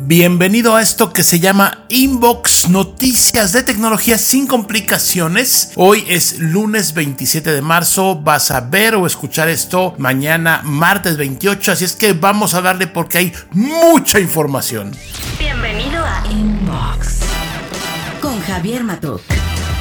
Bienvenido 0.00 0.76
a 0.76 0.82
esto 0.82 1.12
que 1.12 1.22
se 1.22 1.40
llama 1.40 1.84
Inbox 1.88 2.68
Noticias 2.68 3.52
de 3.52 3.62
Tecnología 3.62 4.16
sin 4.16 4.46
complicaciones. 4.46 5.72
Hoy 5.74 6.04
es 6.08 6.38
lunes 6.38 6.94
27 6.94 7.50
de 7.52 7.62
marzo. 7.62 8.14
Vas 8.16 8.50
a 8.50 8.60
ver 8.60 8.94
o 8.94 9.06
escuchar 9.06 9.48
esto 9.48 9.94
mañana 9.98 10.62
martes 10.64 11.16
28. 11.16 11.72
Así 11.72 11.84
es 11.84 11.94
que 11.94 12.12
vamos 12.12 12.54
a 12.54 12.62
darle 12.62 12.86
porque 12.86 13.18
hay 13.18 13.32
mucha 13.52 14.20
información. 14.20 14.92
Bienvenido 15.38 16.04
a 16.04 16.24
Inbox 16.30 17.20
con 18.20 18.40
Javier 18.42 18.84
Matuk. 18.84 19.22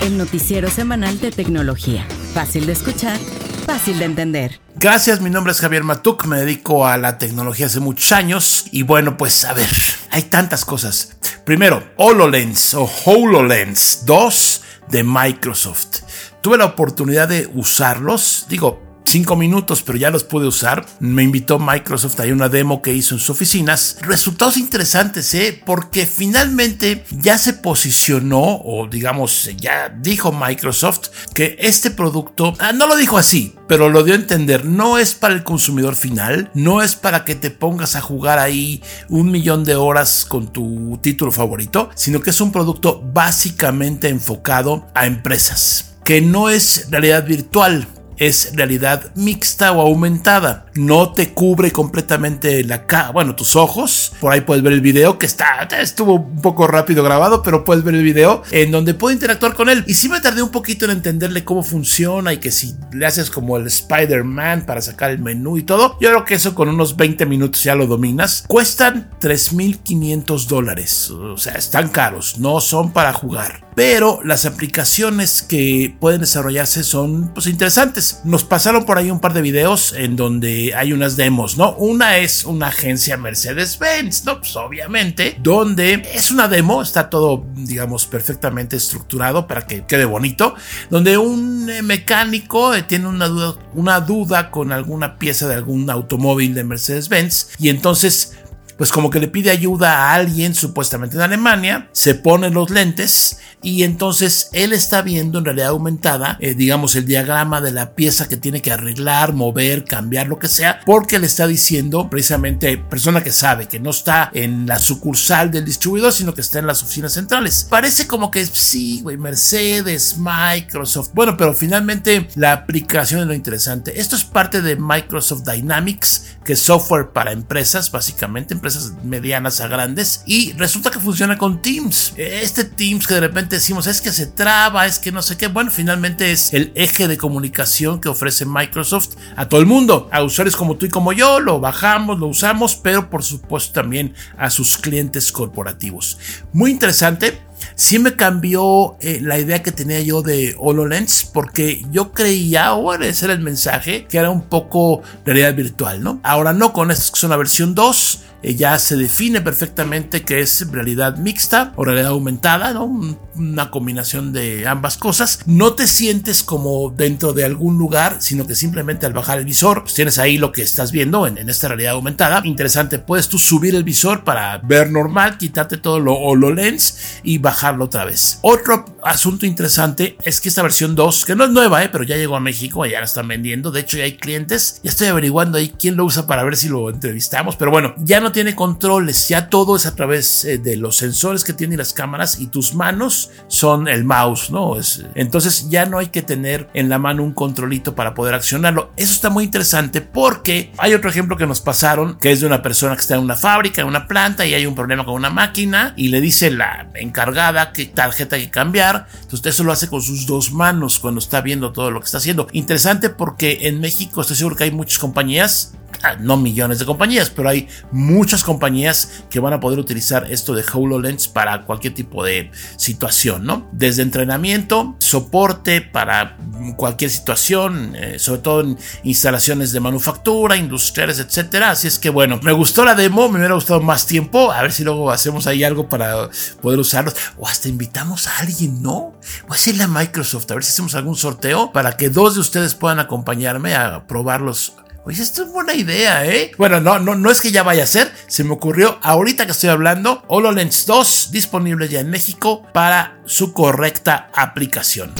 El 0.02 0.18
noticiero 0.18 0.70
semanal 0.70 1.20
de 1.20 1.32
tecnología. 1.32 2.06
Fácil 2.34 2.68
de 2.68 2.74
escuchar, 2.74 3.18
fácil 3.66 3.98
de 3.98 4.06
entender. 4.06 4.60
Gracias, 4.76 5.22
mi 5.22 5.32
nombre 5.32 5.52
es 5.52 5.60
Javier 5.60 5.84
Matuk, 5.84 6.26
me 6.26 6.40
dedico 6.40 6.86
a 6.86 6.98
la 6.98 7.18
tecnología 7.18 7.66
hace 7.66 7.80
muchos 7.80 8.12
años 8.12 8.66
y 8.72 8.84
bueno, 8.84 9.18
pues 9.18 9.44
a 9.44 9.54
ver, 9.54 9.70
hay 10.12 10.22
tantas 10.24 10.66
cosas. 10.66 11.18
Primero, 11.46 11.84
HoloLens 11.98 12.76
o 12.76 12.90
HoloLens 13.06 14.04
2 14.06 14.62
de 14.90 15.04
Microsoft. 15.04 16.02
Tuve 16.42 16.60
la 16.60 16.66
oportunidad 16.66 17.28
de 17.28 17.50
usarlos, 17.56 18.46
digo, 18.50 18.87
cinco 19.08 19.36
minutos, 19.36 19.84
pero 19.84 19.98
ya 19.98 20.10
los 20.10 20.24
pude 20.24 20.48
usar. 20.48 20.86
Me 21.00 21.24
invitó 21.24 21.60
Microsoft 21.60 22.20
a 22.20 22.24
una 22.24 22.50
demo 22.50 22.82
que 22.82 22.94
hizo 22.94 23.16
en 23.16 23.20
sus 23.20 23.30
oficinas. 23.30 23.98
Resultados 24.02 24.58
interesantes, 24.58 25.34
¿eh? 25.34 25.62
Porque 25.66 26.06
finalmente 26.06 27.06
ya 27.12 27.38
se 27.38 27.54
posicionó, 27.54 28.62
o 28.64 28.88
digamos, 28.88 29.50
ya 29.58 29.90
dijo 29.90 30.32
Microsoft 30.32 31.10
que 31.34 31.56
este 31.60 31.92
producto, 31.92 32.54
ah, 32.60 32.74
no 32.74 32.88
lo 32.88 32.96
dijo 32.96 33.18
así, 33.18 33.56
pero 33.68 33.90
lo 33.90 34.04
dio 34.04 34.14
a 34.14 34.18
entender, 34.18 34.66
no 34.66 34.98
es 34.98 35.16
para 35.16 35.34
el 35.34 35.44
consumidor 35.44 35.96
final, 35.96 36.52
no 36.54 36.82
es 36.82 36.96
para 36.96 37.24
que 37.24 37.36
te 37.36 37.52
pongas 37.52 37.96
a 37.96 38.02
jugar 38.02 38.40
ahí 38.40 38.82
un 39.10 39.32
millón 39.32 39.64
de 39.64 39.76
horas 39.76 40.26
con 40.26 40.52
tu 40.52 41.00
título 41.02 41.32
favorito, 41.32 41.90
sino 41.96 42.22
que 42.22 42.32
es 42.32 42.42
un 42.42 42.52
producto 42.52 43.02
básicamente 43.02 44.10
enfocado 44.10 44.88
a 44.94 45.06
empresas 45.06 45.94
que 46.08 46.22
no 46.22 46.50
es 46.50 46.88
realidad 46.90 47.26
virtual, 47.26 47.86
es 48.18 48.52
realidad 48.56 49.12
mixta 49.16 49.72
o 49.72 49.82
aumentada. 49.82 50.66
No 50.76 51.14
te 51.14 51.34
cubre 51.34 51.72
completamente 51.72 52.64
la 52.64 52.86
cara, 52.86 53.12
bueno, 53.12 53.36
tus 53.36 53.56
ojos. 53.56 54.14
Por 54.20 54.32
ahí 54.32 54.42
puedes 54.42 54.64
ver 54.64 54.74
el 54.74 54.82
video 54.82 55.18
que 55.18 55.26
está, 55.26 55.68
estuvo 55.80 56.16
un 56.16 56.42
poco 56.42 56.68
rápido 56.68 57.04
grabado, 57.04 57.44
pero 57.44 57.64
puedes 57.64 57.84
ver 57.84 57.96
el 57.96 58.04
video 58.04 58.44
en 58.52 58.72
donde 58.72 58.94
puedo 58.94 59.14
interactuar 59.14 59.54
con 59.54 59.70
él. 59.70 59.84
Y 59.88 59.94
sí 59.94 60.10
me 60.10 60.22
tardé 60.22 60.42
un 60.42 60.50
poquito 60.50 60.86
en 60.86 60.92
entenderle 60.92 61.44
cómo 61.44 61.64
funciona 61.64 62.34
y 62.34 62.38
que 62.38 62.52
si 62.52 62.76
le 62.92 63.06
haces 63.06 63.30
como 63.30 63.58
el 63.58 63.68
Spider-Man 63.68 64.66
para 64.66 64.82
sacar 64.82 65.12
el 65.12 65.20
menú 65.20 65.58
y 65.58 65.64
todo, 65.64 65.98
yo 66.00 66.10
creo 66.10 66.26
que 66.26 66.36
eso 66.36 66.56
con 66.56 66.70
unos 66.70 66.98
20 66.98 67.26
minutos 67.26 67.64
ya 67.64 67.76
lo 67.76 67.88
dominas. 67.88 68.46
Cuestan 68.48 69.10
3.500 69.20 70.48
dólares. 70.48 71.10
O 71.10 71.38
sea, 71.38 71.54
están 71.54 71.90
caros, 71.90 72.40
no 72.40 72.60
son 72.60 72.92
para 72.92 73.14
jugar 73.14 73.68
pero 73.78 74.22
las 74.24 74.48
aplicaciones 74.48 75.44
que 75.44 75.96
pueden 76.00 76.22
desarrollarse 76.22 76.84
son 76.84 77.32
pues 77.32 77.46
interesantes. 77.46 78.07
Nos 78.24 78.44
pasaron 78.44 78.86
por 78.86 78.98
ahí 78.98 79.12
un 79.12 79.20
par 79.20 79.34
de 79.34 79.42
videos 79.42 79.94
en 79.94 80.16
donde 80.16 80.74
hay 80.76 80.94
unas 80.94 81.16
demos, 81.16 81.58
¿no? 81.58 81.74
Una 81.76 82.18
es 82.18 82.46
una 82.46 82.68
agencia 82.68 83.18
Mercedes-Benz, 83.18 84.26
¿no? 84.26 84.40
Pues 84.40 84.56
obviamente, 84.56 85.38
donde 85.42 86.08
es 86.14 86.32
una 86.32 86.48
demo, 86.48 86.82
está 86.82 87.10
todo, 87.10 87.46
digamos, 87.56 88.06
perfectamente 88.06 88.76
estructurado 88.76 89.48
para 89.48 89.66
que 89.66 89.86
quede 89.86 90.06
bonito, 90.06 90.56
donde 90.90 91.18
un 91.18 91.70
eh, 91.70 91.82
mecánico 91.82 92.74
eh, 92.74 92.84
tiene 92.84 93.08
una 93.08 93.28
duda, 93.28 93.56
una 93.74 94.00
duda 94.00 94.52
con 94.52 94.72
alguna 94.72 95.18
pieza 95.18 95.48
de 95.48 95.56
algún 95.56 95.90
automóvil 95.90 96.54
de 96.54 96.64
Mercedes-Benz 96.64 97.50
y 97.60 97.70
entonces 97.70 98.38
pues 98.78 98.92
como 98.92 99.10
que 99.10 99.20
le 99.20 99.28
pide 99.28 99.50
ayuda 99.50 99.92
a 99.98 100.14
alguien 100.14 100.54
supuestamente 100.54 101.16
en 101.16 101.24
Alemania, 101.24 101.90
se 101.92 102.14
pone 102.14 102.52
los 102.52 102.70
lentes 102.70 103.40
y 103.68 103.84
entonces 103.84 104.50
él 104.54 104.72
está 104.72 105.02
viendo 105.02 105.40
en 105.40 105.44
realidad 105.44 105.68
aumentada, 105.68 106.38
eh, 106.40 106.54
digamos, 106.54 106.96
el 106.96 107.06
diagrama 107.06 107.60
de 107.60 107.72
la 107.72 107.96
pieza 107.96 108.30
que 108.30 108.38
tiene 108.38 108.62
que 108.62 108.72
arreglar, 108.72 109.34
mover, 109.34 109.84
cambiar, 109.84 110.30
lo 110.30 110.40
que 110.40 110.48
sea, 110.48 110.80
porque 110.86 111.20
le 111.20 111.28
está 111.28 111.48
diciendo 111.48 112.10
precisamente 112.10 112.78
persona 112.78 113.22
que 113.22 113.34
sabe 113.34 113.68
que 113.68 113.82
no 113.82 113.90
está 113.90 114.32
en 114.34 114.68
la 114.68 114.80
sucursal 114.80 115.52
del 115.52 115.66
distribuidor, 115.66 116.14
sino 116.14 116.34
que 116.34 116.40
está 116.40 116.60
en 116.60 116.68
las 116.68 116.82
oficinas 116.82 117.12
centrales. 117.12 117.68
Parece 117.70 118.08
como 118.08 118.32
que 118.32 118.46
sí, 118.46 119.02
güey, 119.02 119.18
Mercedes, 119.18 120.16
Microsoft, 120.18 121.10
bueno, 121.14 121.36
pero 121.36 121.54
finalmente 121.54 122.30
la 122.36 122.54
aplicación 122.54 123.20
es 123.20 123.28
lo 123.28 123.34
interesante. 123.34 124.00
Esto 124.00 124.16
es 124.16 124.24
parte 124.24 124.62
de 124.62 124.78
Microsoft 124.78 125.44
Dynamics, 125.44 126.38
que 126.46 126.54
es 126.54 126.60
software 126.60 127.10
para 127.12 127.34
empresas, 127.34 127.92
básicamente, 127.92 128.54
empresas 128.54 128.94
medianas 129.04 129.60
a 129.60 129.68
grandes, 129.68 130.24
y 130.26 130.54
resulta 130.54 130.90
que 130.90 131.02
funciona 131.02 131.38
con 131.38 131.62
Teams. 131.62 132.14
Este 132.16 132.64
Teams 132.64 133.06
que 133.06 133.16
de 133.16 133.20
repente 133.20 133.57
decimos 133.58 133.88
es 133.88 134.02
que 134.02 134.12
se 134.12 134.28
traba, 134.28 134.86
es 134.86 135.00
que 135.00 135.12
no 135.12 135.22
sé 135.22 135.38
qué. 135.38 135.48
Bueno, 135.48 135.72
finalmente 135.72 136.32
es 136.32 136.54
el 136.54 136.72
eje 136.76 137.08
de 137.08 137.18
comunicación 137.18 138.00
que 138.00 138.10
ofrece 138.10 138.46
Microsoft 138.46 139.16
a 139.36 139.50
todo 139.50 139.60
el 139.60 139.66
mundo, 139.66 140.10
a 140.12 140.24
usuarios 140.24 140.56
como 140.56 140.78
tú 140.78 140.86
y 140.86 140.90
como 140.90 141.12
yo, 141.14 141.40
lo 141.40 141.60
bajamos, 141.60 142.20
lo 142.20 142.28
usamos, 142.28 142.76
pero 142.76 143.10
por 143.10 143.24
supuesto 143.24 143.74
también 143.74 144.14
a 144.38 144.50
sus 144.50 144.78
clientes 144.78 145.32
corporativos. 145.32 146.18
Muy 146.54 146.72
interesante 146.72 147.48
sí 147.76 148.00
me 148.00 148.16
cambió 148.16 148.98
eh, 149.02 149.20
la 149.22 149.40
idea 149.40 149.64
que 149.64 149.72
tenía 149.72 150.00
yo 150.02 150.22
de 150.22 150.56
HoloLens 150.58 151.30
porque 151.34 151.86
yo 151.92 152.12
creía, 152.12 152.74
o 152.74 152.94
ese 152.94 153.26
era 153.26 153.34
el 153.34 153.42
mensaje, 153.42 154.06
que 154.06 154.18
era 154.18 154.30
un 154.30 154.44
poco 154.44 155.02
realidad 155.26 155.56
virtual, 155.56 156.04
¿no? 156.04 156.20
Ahora 156.24 156.54
no, 156.54 156.74
con 156.74 156.92
esto 156.92 157.14
que 157.14 157.20
es 157.20 157.24
una 157.24 157.38
versión 157.38 157.76
2, 157.76 158.20
eh, 158.20 158.27
ya 158.44 158.78
se 158.80 158.96
define 158.96 159.42
perfectamente 159.42 160.22
que 160.22 160.40
es 160.42 160.70
realidad 160.72 161.18
mixta 161.18 161.74
o 161.76 161.84
realidad 161.84 162.12
aumentada, 162.12 162.74
¿no? 162.74 163.18
Una 163.36 163.72
combinación 163.72 164.34
de 164.34 164.68
ambas 164.68 164.98
cosas. 164.98 165.40
No 165.46 165.74
te 165.74 165.88
sientes 165.88 166.44
como 166.44 166.90
dentro 166.90 167.34
de 167.34 167.46
algún 167.46 167.78
lugar, 167.78 168.18
sino 168.20 168.48
que 168.48 168.56
simplemente 168.56 169.06
al 169.06 169.14
bajar 169.14 169.40
el 169.40 169.46
visor, 169.46 169.84
pues 169.84 169.94
tienes 169.94 170.20
ahí 170.20 170.38
lo 170.38 170.52
que 170.52 170.62
estás 170.62 170.92
viendo 170.92 171.28
en, 171.28 171.38
en 171.38 171.50
esta 171.50 171.68
realidad 171.68 171.94
aumentada. 171.94 172.42
Interesante, 172.46 173.00
puedes 173.00 173.30
tú 173.30 173.38
subir 173.38 173.76
el 173.76 173.84
visor 173.84 174.24
para 174.24 174.58
ver 174.60 174.92
normal, 174.92 175.38
quitarte 175.38 175.78
todo 175.78 176.00
lo 176.00 176.14
HoloLens 176.14 177.20
y 177.24 177.38
bajarlo 177.38 177.86
otra 177.86 178.06
vez. 178.06 178.40
Otro 178.42 178.86
asunto 179.04 179.46
interesante 179.46 180.18
es 180.24 180.42
que 180.42 180.50
esta 180.50 180.62
versión 180.62 180.96
2, 180.96 181.26
que 181.26 181.36
no 181.36 181.46
es 181.46 181.52
nueva, 181.52 181.84
¿eh? 181.84 181.90
pero 181.92 182.04
ya 182.04 182.18
llegó 182.18 182.36
a 182.36 182.40
México, 182.40 182.86
ya 182.86 183.00
la 183.00 183.06
están 183.06 183.28
vendiendo. 183.28 183.72
De 183.72 183.82
hecho, 183.82 183.98
ya 183.98 184.04
hay 184.04 184.18
clientes. 184.18 184.80
Ya 184.84 184.92
estoy 184.92 185.08
averiguando 185.08 185.58
ahí 185.58 185.74
quién 185.78 185.96
lo 185.96 186.06
usa 186.06 186.28
para 186.28 186.44
ver 186.44 186.56
si 186.56 186.70
lo 186.70 186.90
entrevistamos. 186.90 187.56
Pero 187.56 187.72
bueno, 187.72 187.96
ya 187.98 188.20
no 188.20 188.27
tiene 188.32 188.56
controles, 188.56 189.28
ya 189.28 189.50
todo 189.50 189.76
es 189.76 189.86
a 189.86 189.96
través 189.96 190.46
eh, 190.46 190.58
de 190.58 190.78
los 190.78 190.98
sensores 190.98 191.44
que 191.44 191.54
tienen 191.54 191.78
las 191.78 191.94
cámaras 191.94 192.40
y 192.40 192.48
tus 192.48 192.74
manos 192.74 193.32
son 193.48 193.88
el 193.88 194.04
mouse, 194.04 194.52
¿no? 194.52 194.78
Es, 194.78 195.06
entonces 195.16 195.70
ya 195.70 195.86
no 195.86 196.00
hay 196.00 196.08
que 196.08 196.22
tener 196.22 196.70
en 196.74 196.90
la 196.90 197.00
mano 197.00 197.24
un 197.24 197.34
controlito 197.34 197.96
para 197.96 198.14
poder 198.14 198.34
accionarlo. 198.34 198.92
Eso 198.98 199.14
está 199.14 199.30
muy 199.30 199.44
interesante 199.44 200.02
porque 200.02 200.72
hay 200.78 200.94
otro 200.94 201.10
ejemplo 201.10 201.38
que 201.38 201.48
nos 201.48 201.62
pasaron, 201.62 202.18
que 202.18 202.32
es 202.32 202.42
de 202.42 202.48
una 202.48 202.62
persona 202.62 202.96
que 202.96 203.02
está 203.02 203.16
en 203.16 203.22
una 203.22 203.36
fábrica, 203.36 203.82
en 203.82 203.88
una 203.88 204.08
planta 204.08 204.46
y 204.46 204.54
hay 204.54 204.66
un 204.66 204.76
problema 204.76 205.06
con 205.06 205.14
una 205.14 205.30
máquina 205.30 205.94
y 205.96 206.10
le 206.10 206.22
dice 206.22 206.52
la 206.52 206.90
encargada 206.96 207.72
qué 207.74 207.86
tarjeta 207.86 208.36
hay 208.36 208.46
que 208.46 208.52
cambiar. 208.52 209.08
Entonces 209.22 209.54
eso 209.54 209.64
lo 209.64 209.72
hace 209.72 209.88
con 209.88 210.02
sus 210.02 210.26
dos 210.26 210.52
manos 210.52 211.00
cuando 211.00 211.20
está 211.20 211.42
viendo 211.42 211.72
todo 211.72 211.92
lo 211.92 212.00
que 212.00 212.06
está 212.06 212.18
haciendo. 212.18 212.48
Interesante 212.52 213.10
porque 213.10 213.60
en 213.68 213.80
México 213.80 214.22
estoy 214.22 214.36
seguro 214.36 214.56
que 214.56 214.66
hay 214.66 214.72
muchas 214.72 215.00
compañías 215.00 215.74
no 216.20 216.38
millones 216.38 216.80
de 216.80 216.86
compañías, 216.86 217.30
pero 217.30 217.50
hay 217.50 217.68
muchas 217.92 218.44
compañías 218.44 219.24
que 219.30 219.40
van 219.40 219.54
a 219.54 219.60
poder 219.60 219.80
utilizar 219.80 220.32
esto 220.32 220.54
de 220.54 220.64
HoloLens 220.72 221.28
para 221.28 221.66
cualquier 221.66 221.94
tipo 221.94 222.24
de 222.24 222.52
situación, 222.78 223.46
¿no? 223.46 223.70
Desde 223.72 224.02
entrenamiento, 224.02 224.96
soporte 225.00 225.82
para 225.82 226.38
cualquier 226.76 227.12
situación, 227.12 227.96
eh, 227.96 228.20
sobre 228.20 228.42
todo 228.42 228.62
en 228.62 228.78
instalaciones 229.04 229.72
de 229.72 229.80
manufactura, 229.80 230.58
industriales, 230.58 231.20
etcétera. 231.20 231.72
Así 231.72 231.88
es 231.88 232.00
que 232.00 232.10
bueno, 232.10 232.40
me 232.44 232.52
gustó 232.52 232.86
la 232.86 232.96
demo, 232.96 233.30
me 233.30 233.40
hubiera 233.40 233.56
gustado 233.56 233.82
más 233.82 234.06
tiempo, 234.06 234.52
a 234.52 234.62
ver 234.62 234.72
si 234.72 234.84
luego 234.84 235.12
hacemos 235.12 235.48
ahí 235.48 235.64
algo 235.64 235.90
para 235.90 236.30
poder 236.62 236.80
usarlos 236.80 237.16
o 237.38 237.48
hasta 237.48 237.70
invitamos 237.70 238.28
a 238.28 238.38
alguien, 238.40 238.82
¿no? 238.82 239.14
Voy 239.48 239.52
a 239.52 239.54
decirle 239.54 239.84
a 239.84 239.88
Microsoft 239.88 240.50
a 240.52 240.56
ver 240.56 240.64
si 240.64 240.72
hacemos 240.72 240.96
algún 240.96 241.16
sorteo 241.16 241.72
para 241.72 241.98
que 241.98 242.10
dos 242.10 242.36
de 242.36 242.42
ustedes 242.42 242.76
puedan 242.76 243.00
acompañarme 243.00 243.76
a 243.76 244.08
probarlos 244.08 244.74
Oye, 245.08 245.24
esto 245.24 245.44
es 245.44 245.52
buena 245.54 245.74
idea, 245.74 246.26
¿eh? 246.26 246.52
Bueno, 246.58 246.82
no, 246.82 247.00
no, 247.00 247.16
no 247.16 247.32
es 247.32 247.40
que 247.40 247.50
ya 247.50 247.64
vaya 247.64 247.86
a 247.86 247.88
ser, 247.88 248.12
se 248.28 248.44
me 248.44 248.52
ocurrió 248.52 249.00
ahorita 249.02 249.46
que 249.46 249.54
estoy 249.54 249.70
hablando, 249.70 250.22
HoloLens 250.28 250.86
2 250.86 251.30
disponible 251.32 251.88
ya 251.88 252.02
en 252.02 252.10
México 252.10 252.64
para 252.74 253.18
su 253.24 253.54
correcta 253.54 254.30
aplicación. 254.36 255.14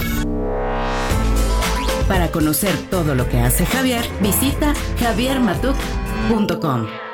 Para 2.06 2.34
conocer 2.34 2.76
todo 2.90 3.16
lo 3.16 3.30
que 3.30 3.40
hace 3.40 3.66
Javier, 3.66 4.04
visita 4.20 4.74
javiermatuk.com. 5.00 7.07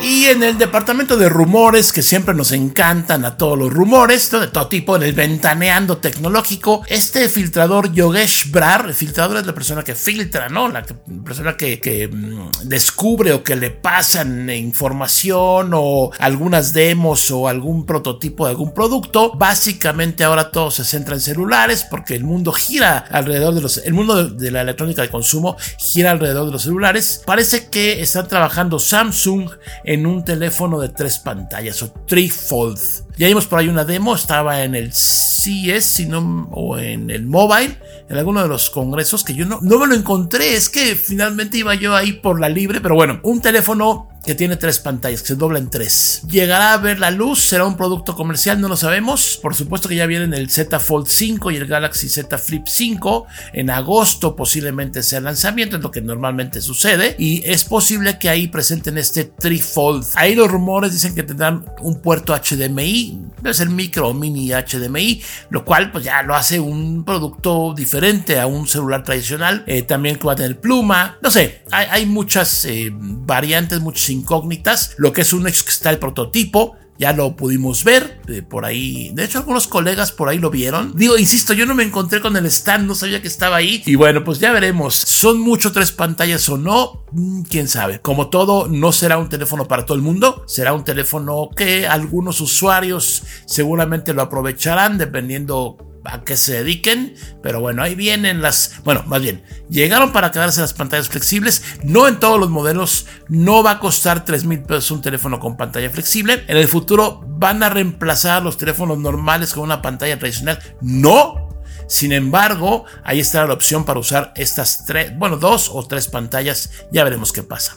Y 0.00 0.26
en 0.26 0.42
el 0.42 0.58
departamento 0.58 1.16
de 1.16 1.28
rumores, 1.28 1.92
que 1.92 2.02
siempre 2.02 2.34
nos 2.34 2.52
encantan 2.52 3.24
a 3.24 3.36
todos 3.36 3.56
los 3.56 3.72
rumores, 3.72 4.30
de 4.30 4.48
todo 4.48 4.66
tipo, 4.66 4.96
en 4.96 5.04
el 5.04 5.12
ventaneando 5.12 5.98
tecnológico, 5.98 6.82
este 6.88 7.28
filtrador 7.28 7.92
Yogesh 7.92 8.50
Brar, 8.50 8.86
el 8.86 8.94
filtrador 8.94 9.38
es 9.38 9.46
la 9.46 9.54
persona 9.54 9.82
que 9.82 9.94
filtra, 9.94 10.48
¿no? 10.48 10.68
La 10.68 10.82
persona 11.24 11.56
que, 11.56 12.10
mm, 12.12 12.68
descubre 12.68 13.32
o 13.32 13.42
que 13.44 13.56
le 13.56 13.70
pasan 13.70 14.50
información 14.50 15.70
o 15.74 16.10
algunas 16.18 16.72
demos 16.72 17.30
o 17.30 17.48
algún 17.48 17.86
prototipo 17.86 18.44
de 18.44 18.50
algún 18.50 18.74
producto. 18.74 19.32
Básicamente 19.34 20.24
ahora 20.24 20.50
todo 20.50 20.70
se 20.70 20.84
centra 20.84 21.14
en 21.14 21.20
celulares 21.20 21.86
porque 21.88 22.14
el 22.14 22.24
mundo 22.24 22.52
gira 22.52 22.98
alrededor 22.98 23.54
de 23.54 23.60
los, 23.60 23.78
el 23.78 23.94
mundo 23.94 24.26
de 24.26 24.50
la 24.50 24.62
electrónica 24.62 25.02
de 25.02 25.08
consumo 25.08 25.56
gira 25.78 26.10
alrededor 26.10 26.46
de 26.46 26.52
los 26.52 26.62
celulares. 26.62 27.22
Parece 27.24 27.68
que 27.68 28.02
están 28.02 28.26
trabajando 28.28 28.78
Samsung 28.78 29.50
en 29.84 30.06
un 30.06 30.24
teléfono 30.24 30.80
de 30.80 30.88
tres 30.88 31.18
pantallas 31.18 31.82
o 31.82 31.90
trifold. 32.06 33.03
Ya 33.16 33.28
vimos 33.28 33.46
por 33.46 33.60
ahí 33.60 33.68
una 33.68 33.84
demo, 33.84 34.14
estaba 34.14 34.64
en 34.64 34.74
el 34.74 34.92
CES 34.92 35.84
sino, 35.84 36.48
o 36.50 36.78
en 36.78 37.10
el 37.10 37.26
mobile, 37.26 37.78
en 38.08 38.16
alguno 38.16 38.42
de 38.42 38.48
los 38.48 38.70
congresos 38.70 39.22
que 39.22 39.34
yo 39.34 39.46
no, 39.46 39.60
no 39.62 39.78
me 39.78 39.86
lo 39.86 39.94
encontré. 39.94 40.54
Es 40.54 40.68
que 40.68 40.96
finalmente 40.96 41.58
iba 41.58 41.74
yo 41.74 41.94
ahí 41.94 42.12
por 42.12 42.40
la 42.40 42.48
libre, 42.48 42.80
pero 42.80 42.94
bueno, 42.94 43.20
un 43.22 43.40
teléfono 43.40 44.08
que 44.24 44.34
tiene 44.34 44.56
tres 44.56 44.78
pantallas, 44.78 45.20
que 45.20 45.28
se 45.28 45.34
dobla 45.36 45.58
en 45.58 45.70
tres. 45.70 46.22
¿Llegará 46.28 46.72
a 46.72 46.78
ver 46.78 46.98
la 46.98 47.10
luz? 47.10 47.42
¿Será 47.42 47.66
un 47.66 47.76
producto 47.76 48.16
comercial? 48.16 48.60
No 48.60 48.68
lo 48.68 48.76
sabemos. 48.76 49.38
Por 49.40 49.54
supuesto 49.54 49.88
que 49.88 49.96
ya 49.96 50.06
vienen 50.06 50.32
el 50.32 50.50
Z 50.50 50.80
Fold 50.80 51.06
5 51.08 51.50
y 51.50 51.56
el 51.56 51.66
Galaxy 51.66 52.08
Z 52.08 52.38
Flip 52.38 52.66
5. 52.66 53.26
En 53.52 53.70
agosto 53.70 54.34
posiblemente 54.34 55.02
sea 55.02 55.18
el 55.18 55.24
lanzamiento, 55.24 55.76
es 55.76 55.82
lo 55.82 55.90
que 55.90 56.00
normalmente 56.00 56.60
sucede. 56.60 57.16
Y 57.18 57.42
es 57.44 57.64
posible 57.64 58.18
que 58.18 58.30
ahí 58.30 58.48
presenten 58.48 58.96
este 58.96 59.24
Trifold. 59.24 60.06
Ahí 60.14 60.34
los 60.34 60.50
rumores 60.50 60.92
dicen 60.92 61.14
que 61.14 61.22
tendrán 61.22 61.66
un 61.82 62.00
puerto 62.00 62.34
HDMI, 62.34 63.03
debe 63.40 63.54
ser 63.54 63.68
micro 63.68 64.14
mini 64.14 64.50
HDMI, 64.50 65.22
lo 65.50 65.64
cual 65.64 65.90
pues 65.90 66.04
ya 66.04 66.22
lo 66.22 66.34
hace 66.34 66.60
un 66.60 67.04
producto 67.04 67.74
diferente 67.76 68.40
a 68.40 68.46
un 68.46 68.66
celular 68.66 69.02
tradicional. 69.02 69.64
Eh, 69.66 69.82
también 69.82 70.16
que 70.16 70.26
va 70.26 70.32
a 70.32 70.36
tener 70.36 70.60
pluma. 70.60 71.18
No 71.22 71.30
sé, 71.30 71.62
hay, 71.70 72.06
muchas 72.06 72.64
eh, 72.64 72.90
variantes, 72.92 73.80
muchos 73.80 74.08
incógnitas. 74.10 74.94
Lo 74.96 75.12
que 75.12 75.22
es 75.22 75.32
un 75.32 75.46
está 75.46 75.90
el 75.90 75.98
prototipo. 75.98 76.76
Ya 76.98 77.12
lo 77.12 77.34
pudimos 77.34 77.82
ver 77.82 78.20
eh, 78.28 78.42
por 78.42 78.64
ahí. 78.64 79.10
De 79.14 79.24
hecho, 79.24 79.38
algunos 79.38 79.66
colegas 79.66 80.12
por 80.12 80.28
ahí 80.28 80.38
lo 80.38 80.50
vieron. 80.50 80.92
Digo, 80.96 81.18
insisto, 81.18 81.52
yo 81.52 81.66
no 81.66 81.74
me 81.74 81.82
encontré 81.82 82.20
con 82.20 82.36
el 82.36 82.46
stand, 82.46 82.86
no 82.86 82.94
sabía 82.94 83.20
que 83.20 83.28
estaba 83.28 83.56
ahí. 83.56 83.82
Y 83.86 83.96
bueno, 83.96 84.22
pues 84.22 84.38
ya 84.38 84.52
veremos. 84.52 84.94
¿Son 84.94 85.40
mucho 85.40 85.72
tres 85.72 85.90
pantallas 85.90 86.48
o 86.48 86.56
no? 86.56 87.04
Mm, 87.12 87.42
quién 87.42 87.68
sabe. 87.68 88.00
Como 88.00 88.28
todo, 88.28 88.68
no 88.68 88.92
será 88.92 89.18
un 89.18 89.28
teléfono 89.28 89.66
para 89.66 89.84
todo 89.84 89.96
el 89.96 90.02
mundo. 90.02 90.44
Será 90.46 90.72
un 90.72 90.84
teléfono 90.84 91.50
que 91.56 91.86
algunos 91.86 92.40
usuarios 92.40 93.22
seguramente 93.46 94.14
lo 94.14 94.22
aprovecharán 94.22 94.98
dependiendo 94.98 95.93
a 96.04 96.22
qué 96.22 96.36
se 96.36 96.54
dediquen, 96.54 97.14
pero 97.42 97.60
bueno, 97.60 97.82
ahí 97.82 97.94
vienen 97.94 98.42
las, 98.42 98.82
bueno, 98.84 99.02
más 99.06 99.22
bien, 99.22 99.42
llegaron 99.70 100.12
para 100.12 100.30
quedarse 100.30 100.60
las 100.60 100.74
pantallas 100.74 101.08
flexibles, 101.08 101.62
no 101.82 102.06
en 102.06 102.20
todos 102.20 102.38
los 102.38 102.50
modelos, 102.50 103.06
no 103.28 103.62
va 103.62 103.72
a 103.72 103.80
costar 103.80 104.24
3 104.24 104.44
mil 104.44 104.62
pesos 104.62 104.90
un 104.90 105.02
teléfono 105.02 105.40
con 105.40 105.56
pantalla 105.56 105.88
flexible, 105.90 106.44
en 106.46 106.56
el 106.56 106.68
futuro 106.68 107.24
van 107.26 107.62
a 107.62 107.70
reemplazar 107.70 108.42
los 108.42 108.58
teléfonos 108.58 108.98
normales 108.98 109.54
con 109.54 109.64
una 109.64 109.80
pantalla 109.82 110.18
tradicional, 110.18 110.58
no, 110.82 111.48
sin 111.86 112.12
embargo, 112.12 112.84
ahí 113.02 113.20
está 113.20 113.46
la 113.46 113.54
opción 113.54 113.84
para 113.84 114.00
usar 114.00 114.32
estas 114.36 114.84
tres, 114.86 115.16
bueno, 115.16 115.36
dos 115.36 115.70
o 115.72 115.86
tres 115.86 116.08
pantallas. 116.08 116.70
Ya 116.90 117.04
veremos 117.04 117.30
qué 117.30 117.42
pasa. 117.42 117.76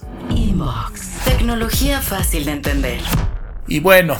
Tecnología 1.25 2.01
fácil 2.01 2.45
de 2.45 2.51
entender. 2.51 3.01
Y 3.67 3.81
bueno, 3.81 4.15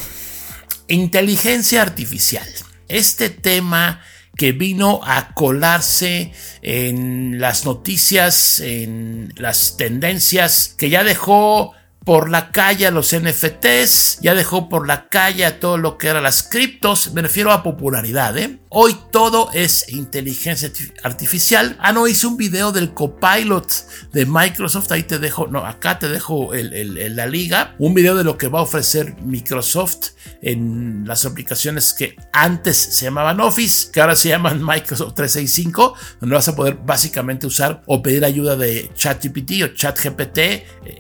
inteligencia 0.90 1.82
artificial 1.82 2.46
este 2.88 3.30
tema 3.30 4.02
que 4.36 4.52
vino 4.52 5.02
a 5.04 5.34
colarse 5.34 6.32
en 6.62 7.40
las 7.40 7.66
noticias, 7.66 8.60
en 8.60 9.34
las 9.36 9.78
tendencias, 9.78 10.76
que 10.78 10.90
ya 10.90 11.04
dejó 11.04 11.74
por 12.08 12.30
la 12.30 12.52
calle 12.52 12.90
los 12.90 13.14
NFTs, 13.14 14.20
ya 14.22 14.34
dejó 14.34 14.70
por 14.70 14.88
la 14.88 15.10
calle 15.10 15.52
todo 15.52 15.78
lo 15.78 15.98
que 15.98 16.08
eran 16.08 16.24
las 16.24 16.42
criptos, 16.42 17.12
me 17.12 17.22
refiero 17.22 17.52
a 17.52 17.64
popularidad, 17.64 18.38
¿eh? 18.38 18.62
Hoy 18.70 18.96
todo 19.12 19.50
es 19.54 19.90
inteligencia 19.90 20.72
artificial. 21.04 21.76
Ah, 21.82 21.92
no, 21.92 22.08
hice 22.08 22.28
un 22.28 22.38
video 22.38 22.72
del 22.72 22.94
copilot 22.94 24.10
de 24.14 24.26
Microsoft, 24.26 24.90
ahí 24.94 25.04
te 25.04 25.20
dejo, 25.20 25.48
no, 25.48 25.66
acá 25.66 26.00
te 26.00 26.08
dejo 26.08 26.52
la 26.54 27.26
liga, 27.26 27.76
un 27.78 27.94
video 27.94 28.16
de 28.16 28.24
lo 28.24 28.38
que 28.38 28.48
va 28.48 28.60
a 28.60 28.64
ofrecer 28.64 29.18
Microsoft 29.24 30.12
en 30.42 31.04
las 31.06 31.26
aplicaciones 31.26 31.94
que 31.94 32.16
antes 32.32 32.78
se 32.78 33.06
llamaban 33.06 33.42
Office, 33.42 33.92
que 33.92 34.00
ahora 34.00 34.16
se 34.16 34.30
llaman 34.30 34.64
Microsoft 34.64 35.16
365, 35.16 35.94
donde 36.22 36.36
vas 36.36 36.48
a 36.48 36.56
poder 36.56 36.76
básicamente 36.86 37.48
usar 37.48 37.82
o 37.86 38.02
pedir 38.02 38.24
ayuda 38.24 38.56
de 38.56 38.92
ChatGPT 38.96 39.64
o 39.64 39.68
ChatGPT 39.74 40.40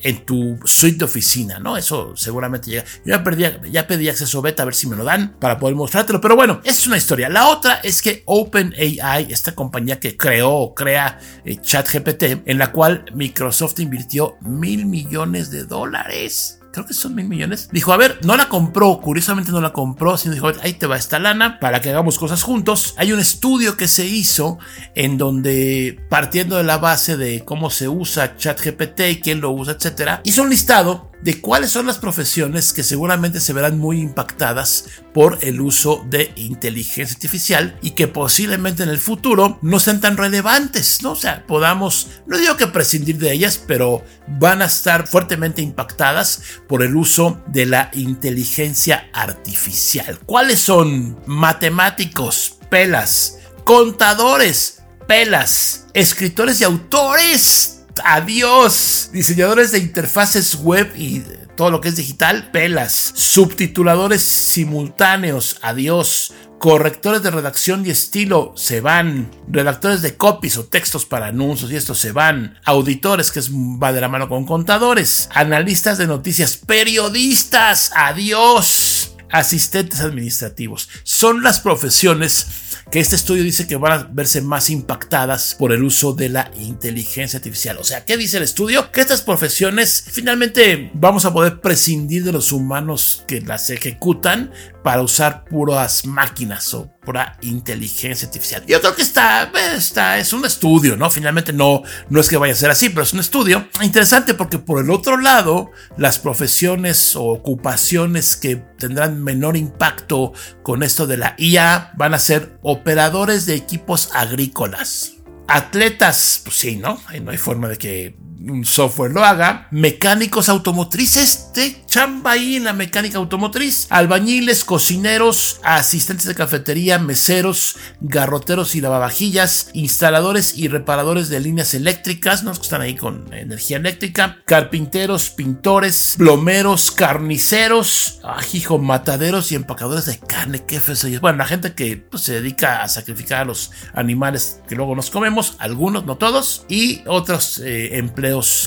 en 0.04 0.26
tu 0.26 0.60
suite 0.66 0.97
de 0.98 1.06
oficina, 1.06 1.60
¿no? 1.60 1.78
Eso 1.78 2.16
seguramente 2.16 2.70
llega. 2.70 2.86
Yo 3.06 3.18
ya, 3.32 3.62
ya 3.64 3.88
pedí 3.88 4.10
acceso 4.10 4.42
beta 4.42 4.64
a 4.64 4.66
ver 4.66 4.76
si 4.76 4.88
me 4.88 4.96
lo 4.96 5.04
dan 5.04 5.36
para 5.40 5.58
poder 5.58 5.76
mostrártelo, 5.76 6.22
pero 6.22 6.36
bueno, 6.36 6.62
es 6.64 6.86
una 6.88 6.98
historia. 6.98 7.30
La 7.30 7.48
otra 7.48 7.76
es 7.84 8.02
que 8.02 8.24
OpenAI, 8.26 9.32
esta 9.32 9.54
compañía 9.56 10.00
que 10.00 10.18
creó 10.18 10.52
o 10.52 10.76
crea 10.76 11.20
eh, 11.46 11.58
ChatGPT, 11.62 12.24
en 12.46 12.58
la 12.58 12.72
cual 12.72 13.06
Microsoft 13.14 13.80
invirtió 13.80 14.38
mil 14.42 14.86
millones 14.86 15.52
de 15.52 15.64
dólares 15.64 16.60
creo 16.78 16.86
que 16.86 16.94
son 16.94 17.16
mil 17.16 17.28
millones. 17.28 17.70
Dijo, 17.72 17.92
a 17.92 17.98
ver, 17.98 18.20
no 18.24 18.38
la 18.38 18.50
compró, 18.50 19.00
curiosamente 19.02 19.52
no 19.52 19.62
la 19.62 19.74
compró, 19.74 20.16
sino 20.16 20.36
dijo, 20.36 20.52
ahí 20.62 20.74
te 20.74 20.86
va 20.86 20.96
esta 20.96 21.18
lana 21.18 21.60
para 21.60 21.82
que 21.82 21.90
hagamos 21.90 22.20
cosas 22.20 22.44
juntos. 22.44 22.94
Hay 22.98 23.12
un 23.12 23.20
estudio 23.20 23.76
que 23.76 23.88
se 23.88 24.06
hizo 24.06 24.60
en 24.94 25.18
donde, 25.18 26.00
partiendo 26.08 26.58
de 26.58 26.64
la 26.64 26.78
base 26.78 27.18
de 27.18 27.44
cómo 27.44 27.72
se 27.72 27.88
usa 27.88 28.38
ChatGPT, 28.38 29.24
quién 29.24 29.42
lo 29.42 29.50
usa, 29.50 29.74
etcétera, 29.74 30.22
hizo 30.24 30.44
un 30.44 30.52
listado 30.52 31.10
de 31.22 31.42
cuáles 31.42 31.72
son 31.72 31.88
las 31.88 31.98
profesiones 31.98 32.74
que 32.74 32.84
seguramente 32.84 33.40
se 33.40 33.54
verán 33.54 33.78
muy 33.78 34.00
impactadas 34.00 34.86
por 35.14 35.40
el 35.42 35.62
uso 35.62 36.06
de 36.10 36.32
inteligencia 36.36 37.16
artificial 37.16 37.78
y 37.82 37.92
que 37.92 38.08
posiblemente 38.08 38.84
en 38.84 38.90
el 38.90 39.00
futuro 39.00 39.58
no 39.62 39.80
sean 39.80 40.00
tan 40.00 40.18
relevantes, 40.18 41.02
¿no? 41.02 41.12
O 41.12 41.16
sea, 41.16 41.46
podamos, 41.48 42.08
no 42.28 42.38
digo 42.38 42.58
que 42.58 42.68
prescindir 42.68 43.18
de 43.18 43.32
ellas, 43.32 43.62
pero 43.66 44.04
van 44.28 44.62
a 44.62 44.66
estar 44.66 45.08
fuertemente 45.08 45.62
impactadas 45.62 46.42
por 46.68 46.84
el 46.84 46.96
uso 46.96 47.42
de 47.48 47.66
la 47.66 47.90
inteligencia 47.94 49.10
artificial. 49.14 50.20
¿Cuáles 50.26 50.62
son? 50.62 51.18
Matemáticos, 51.26 52.58
pelas, 52.70 53.40
contadores, 53.64 54.84
pelas, 55.08 55.88
escritores 55.94 56.62
y 56.62 56.64
autores 56.64 57.77
adiós. 58.06 59.10
Diseñadores 59.14 59.72
de 59.72 59.80
interfaces 59.80 60.56
web 60.56 60.92
y 60.96 61.24
todo 61.56 61.72
lo 61.72 61.82
que 61.82 61.90
es 61.90 61.96
digital, 61.96 62.52
pelas. 62.52 63.12
Subtituladores 63.16 64.22
simultáneos, 64.22 65.58
adiós. 65.62 66.34
Correctores 66.60 67.22
de 67.22 67.30
redacción 67.30 67.86
y 67.86 67.92
estilo 67.92 68.54
se 68.56 68.82
van. 68.82 69.30
Redactores 69.48 70.02
de 70.02 70.18
copies 70.18 70.58
o 70.58 70.66
textos 70.66 71.06
para 71.06 71.28
anuncios 71.28 71.72
y 71.72 71.76
esto 71.76 71.94
se 71.94 72.12
van. 72.12 72.60
Auditores, 72.66 73.32
que 73.32 73.40
es, 73.40 73.52
va 73.52 73.94
de 73.94 74.02
la 74.02 74.10
mano 74.10 74.28
con 74.28 74.46
contadores. 74.46 75.30
Analistas 75.34 76.00
de 76.00 76.08
noticias. 76.08 76.58
Periodistas. 76.58 77.92
Adiós. 77.96 78.87
Asistentes 79.32 80.02
administrativos. 80.02 80.90
Son 81.04 81.44
las 81.44 81.60
profesiones 81.60 82.48
que 82.92 83.00
este 83.00 83.16
estudio 83.16 83.44
dice 83.44 83.68
que 83.68 83.76
van 83.76 83.92
a 83.92 84.10
verse 84.12 84.42
más 84.42 84.70
impactadas 84.70 85.56
por 85.60 85.74
el 85.74 85.84
uso 85.84 86.14
de 86.14 86.30
la 86.30 86.52
inteligencia 86.58 87.38
artificial. 87.38 87.78
O 87.78 87.84
sea, 87.84 88.06
¿qué 88.06 88.16
dice 88.18 88.38
el 88.38 88.44
estudio? 88.44 88.92
Que 88.92 89.02
estas 89.02 89.22
profesiones 89.22 90.06
finalmente 90.10 90.92
vamos 90.94 91.26
a 91.26 91.34
poder 91.34 91.60
prescindir 91.60 92.24
de 92.24 92.32
los 92.32 92.52
humanos 92.52 93.24
que 93.28 93.42
las 93.42 93.70
ejecutan 93.70 94.52
para 94.84 95.02
usar 95.02 95.44
puras 95.44 96.06
máquinas 96.06 96.74
o 96.74 96.90
pura 97.04 97.38
inteligencia 97.42 98.28
artificial. 98.28 98.64
Yo 98.66 98.80
creo 98.80 98.96
que 98.96 99.02
está, 99.02 99.52
está, 99.76 100.18
es 100.18 100.32
un 100.32 100.46
estudio, 100.46 100.96
¿no? 100.96 101.10
Finalmente 101.10 101.52
no, 101.52 101.84
no 102.10 102.22
es 102.22 102.30
que 102.30 102.38
vaya 102.38 102.54
a 102.54 102.56
ser 102.56 102.70
así, 102.70 102.90
pero 102.90 103.04
es 103.04 103.12
un 103.12 103.20
estudio 103.20 103.68
interesante 103.82 104.34
porque 104.34 104.60
por 104.60 104.82
el 104.82 104.90
otro 104.90 105.18
lado, 105.18 105.72
las 105.98 106.20
profesiones 106.20 107.18
o 107.18 107.24
ocupaciones 107.24 108.38
que 108.38 108.56
tendrán 108.78 109.17
menor 109.24 109.58
impacto 109.58 110.34
con 110.64 110.84
esto 110.84 111.08
de 111.08 111.18
la 111.18 111.36
IA 111.38 111.92
van 111.98 112.14
a 112.14 112.20
ser 112.20 112.58
operadores 112.62 113.46
de 113.46 113.56
equipos 113.56 114.10
agrícolas. 114.14 115.14
Atletas, 115.48 116.42
pues 116.44 116.58
sí, 116.58 116.76
¿no? 116.78 117.00
No 117.22 117.32
hay 117.32 117.38
forma 117.38 117.70
de 117.70 117.78
que 117.78 118.16
un 118.46 118.66
software 118.66 119.12
lo 119.12 119.24
haga. 119.24 119.68
Mecánicos 119.72 120.50
automotrices, 120.50 121.52
de 121.54 121.84
chamba 121.86 122.32
ahí 122.32 122.56
en 122.56 122.66
la 122.66 122.74
mecánica 122.74 123.18
automotriz. 123.18 123.88
Albañiles, 123.90 124.64
cocineros, 124.64 125.60
asistentes 125.64 126.26
de 126.26 126.36
cafetería, 126.36 127.00
meseros, 127.00 127.78
garroteros 128.02 128.76
y 128.76 128.82
lavavajillas, 128.82 129.70
instaladores 129.74 130.58
y 130.58 130.68
reparadores 130.68 131.30
de 131.30 131.40
líneas 131.40 131.74
eléctricas, 131.74 132.44
¿no? 132.44 132.54
que 132.54 132.62
están 132.62 132.82
ahí 132.82 132.96
con 132.96 133.34
energía 133.34 133.78
eléctrica, 133.78 134.38
carpinteros, 134.46 135.30
pintores, 135.30 136.16
plomeros, 136.18 136.92
carniceros, 136.92 138.20
hijo, 138.54 138.78
mataderos 138.78 139.52
y 139.52 139.56
empacadores 139.56 140.06
de 140.06 140.20
carne, 140.20 140.64
qué 140.66 140.80
feo 140.80 140.96
Bueno, 141.22 141.38
la 141.38 141.46
gente 141.46 141.74
que 141.74 141.98
pues, 141.98 142.24
se 142.24 142.34
dedica 142.34 142.84
a 142.84 142.88
sacrificar 142.88 143.42
a 143.42 143.46
los 143.46 143.72
animales 143.94 144.62
que 144.68 144.76
luego 144.76 144.96
nos 144.96 145.10
comemos, 145.10 145.56
algunos, 145.60 146.06
no 146.06 146.18
todos, 146.18 146.66
y 146.70 147.02
otros 147.08 147.60
eh, 147.60 147.98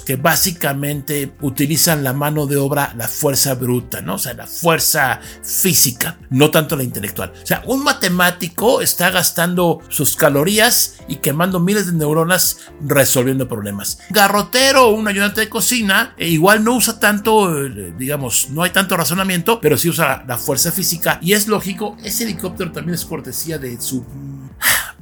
que 0.05 0.17
básicamente 0.17 1.33
utilizan 1.41 2.03
la 2.03 2.13
mano 2.13 2.47
de 2.47 2.57
obra, 2.57 2.93
la 2.97 3.09
fuerza 3.09 3.55
bruta, 3.55 4.01
¿no? 4.01 4.15
O 4.15 4.19
sea, 4.19 4.35
la 4.35 4.47
fuerza 4.47 5.21
física, 5.43 6.19
no 6.31 6.51
tanto 6.51 6.77
la 6.77 6.83
intelectual. 6.83 7.33
O 7.43 7.47
sea, 7.47 7.63
un 7.67 7.85
matemático 7.85 8.81
está 8.81 9.11
gastando 9.11 9.81
sus 9.89 10.17
calorías 10.17 10.97
y 11.09 11.17
quemando 11.17 11.61
miles 11.61 11.87
de 11.87 11.93
neuronas 11.93 12.59
resolviendo 12.81 13.49
problemas. 13.49 13.99
Garrotero 14.11 14.89
un 14.89 15.09
ayudante 15.09 15.41
de 15.41 15.49
cocina, 15.49 16.15
e 16.17 16.29
igual 16.29 16.65
no 16.65 16.77
usa 16.77 16.99
tanto, 16.99 17.65
eh, 17.67 17.93
digamos, 17.99 18.51
no 18.51 18.63
hay 18.63 18.71
tanto 18.71 18.97
razonamiento, 18.97 19.61
pero 19.61 19.77
sí 19.77 19.89
usa 19.89 20.25
la 20.27 20.37
fuerza 20.37 20.73
física 20.73 21.19
y 21.23 21.33
es 21.33 21.49
lógico, 21.49 21.97
ese 22.05 22.25
helicóptero 22.25 22.73
también 22.73 22.95
es 22.95 23.05
cortesía 23.05 23.59
de 23.59 23.81
su 23.81 24.05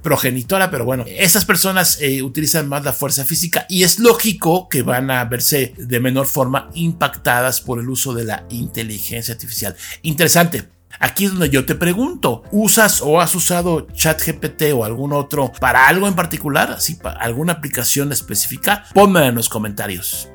progenitora, 0.03 0.71
pero 0.71 0.85
bueno, 0.85 1.05
estas 1.07 1.45
personas 1.45 2.01
eh, 2.01 2.23
utilizan 2.23 2.69
más 2.69 2.85
la 2.85 2.93
fuerza 2.93 3.25
física 3.25 3.67
y 3.69 3.83
es 3.83 3.99
lógico 3.99 4.69
que 4.69 4.83
van 4.83 5.11
a 5.11 5.25
verse 5.25 5.75
de 5.77 6.01
menor 6.01 6.27
forma 6.27 6.71
impactadas 6.75 7.61
por 7.61 7.81
el 7.81 7.89
uso 7.89 8.15
de 8.15 8.25
la 8.25 8.45
inteligencia 8.51 9.35
artificial. 9.35 9.77
Interesante. 10.03 10.69
Aquí 11.01 11.27
es 11.27 11.31
donde 11.31 11.51
yo 11.51 11.65
te 11.65 11.75
pregunto, 11.75 12.43
¿usas 12.51 13.03
o 13.03 13.21
has 13.21 13.35
usado 13.35 13.87
ChatGPT 13.93 14.73
o 14.75 14.85
algún 14.85 15.13
otro 15.13 15.53
para 15.61 15.87
algo 15.87 16.09
en 16.09 16.15
particular? 16.15 16.73
¿Así, 16.73 16.95
para 16.95 17.21
alguna 17.21 17.55
aplicación 17.55 18.11
específica? 18.11 18.85
Ponme 18.95 19.27
en 19.27 19.35
los 19.35 19.49
comentarios. 19.49 20.29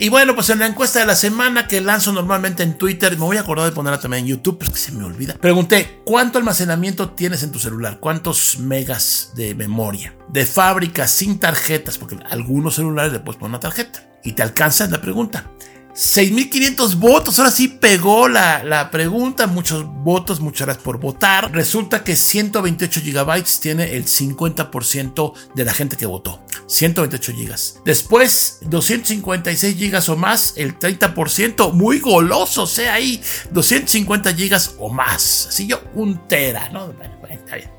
Y 0.00 0.10
bueno, 0.10 0.36
pues 0.36 0.48
en 0.50 0.60
la 0.60 0.66
encuesta 0.66 1.00
de 1.00 1.06
la 1.06 1.16
semana 1.16 1.66
que 1.66 1.80
lanzo 1.80 2.12
normalmente 2.12 2.62
en 2.62 2.78
Twitter, 2.78 3.12
me 3.12 3.24
voy 3.24 3.36
a 3.36 3.40
acordar 3.40 3.66
de 3.66 3.72
ponerla 3.72 3.98
también 3.98 4.24
en 4.24 4.30
YouTube, 4.30 4.56
pero 4.58 4.70
es 4.70 4.76
que 4.78 4.84
se 4.84 4.92
me 4.92 5.02
olvida. 5.02 5.34
Pregunté, 5.34 6.02
¿cuánto 6.04 6.38
almacenamiento 6.38 7.10
tienes 7.10 7.42
en 7.42 7.50
tu 7.50 7.58
celular? 7.58 7.98
¿Cuántos 7.98 8.58
megas 8.58 9.32
de 9.34 9.56
memoria? 9.56 10.14
De 10.28 10.46
fábrica, 10.46 11.08
sin 11.08 11.40
tarjetas, 11.40 11.98
porque 11.98 12.16
algunos 12.30 12.76
celulares 12.76 13.12
le 13.12 13.18
puedes 13.18 13.40
poner 13.40 13.50
una 13.50 13.60
tarjeta. 13.60 14.08
Y 14.22 14.32
te 14.32 14.42
alcanza 14.44 14.86
la 14.86 15.00
pregunta. 15.00 15.50
6.500 15.94 16.94
votos, 17.00 17.40
ahora 17.40 17.50
sí 17.50 17.66
pegó 17.66 18.28
la, 18.28 18.62
la, 18.62 18.92
pregunta, 18.92 19.48
muchos 19.48 19.84
votos, 19.84 20.38
muchas 20.38 20.66
gracias 20.66 20.84
por 20.84 21.00
votar. 21.00 21.50
Resulta 21.50 22.04
que 22.04 22.14
128 22.14 23.00
gigabytes 23.00 23.58
tiene 23.58 23.96
el 23.96 24.04
50% 24.04 25.32
de 25.56 25.64
la 25.64 25.74
gente 25.74 25.96
que 25.96 26.06
votó. 26.06 26.44
128 26.68 27.32
gigas. 27.32 27.80
Después, 27.84 28.58
256 28.62 29.76
gigas 29.76 30.08
o 30.08 30.16
más, 30.16 30.52
el 30.56 30.78
30%, 30.78 31.72
muy 31.72 31.98
goloso, 31.98 32.66
sea 32.66 32.94
ahí, 32.94 33.20
250 33.50 34.34
gigas 34.34 34.74
o 34.78 34.90
más. 34.90 35.46
Así 35.48 35.66
yo, 35.66 35.82
un 35.94 36.28
tera, 36.28 36.68
¿no? 36.68 36.92
está 37.30 37.56
bien. 37.56 37.70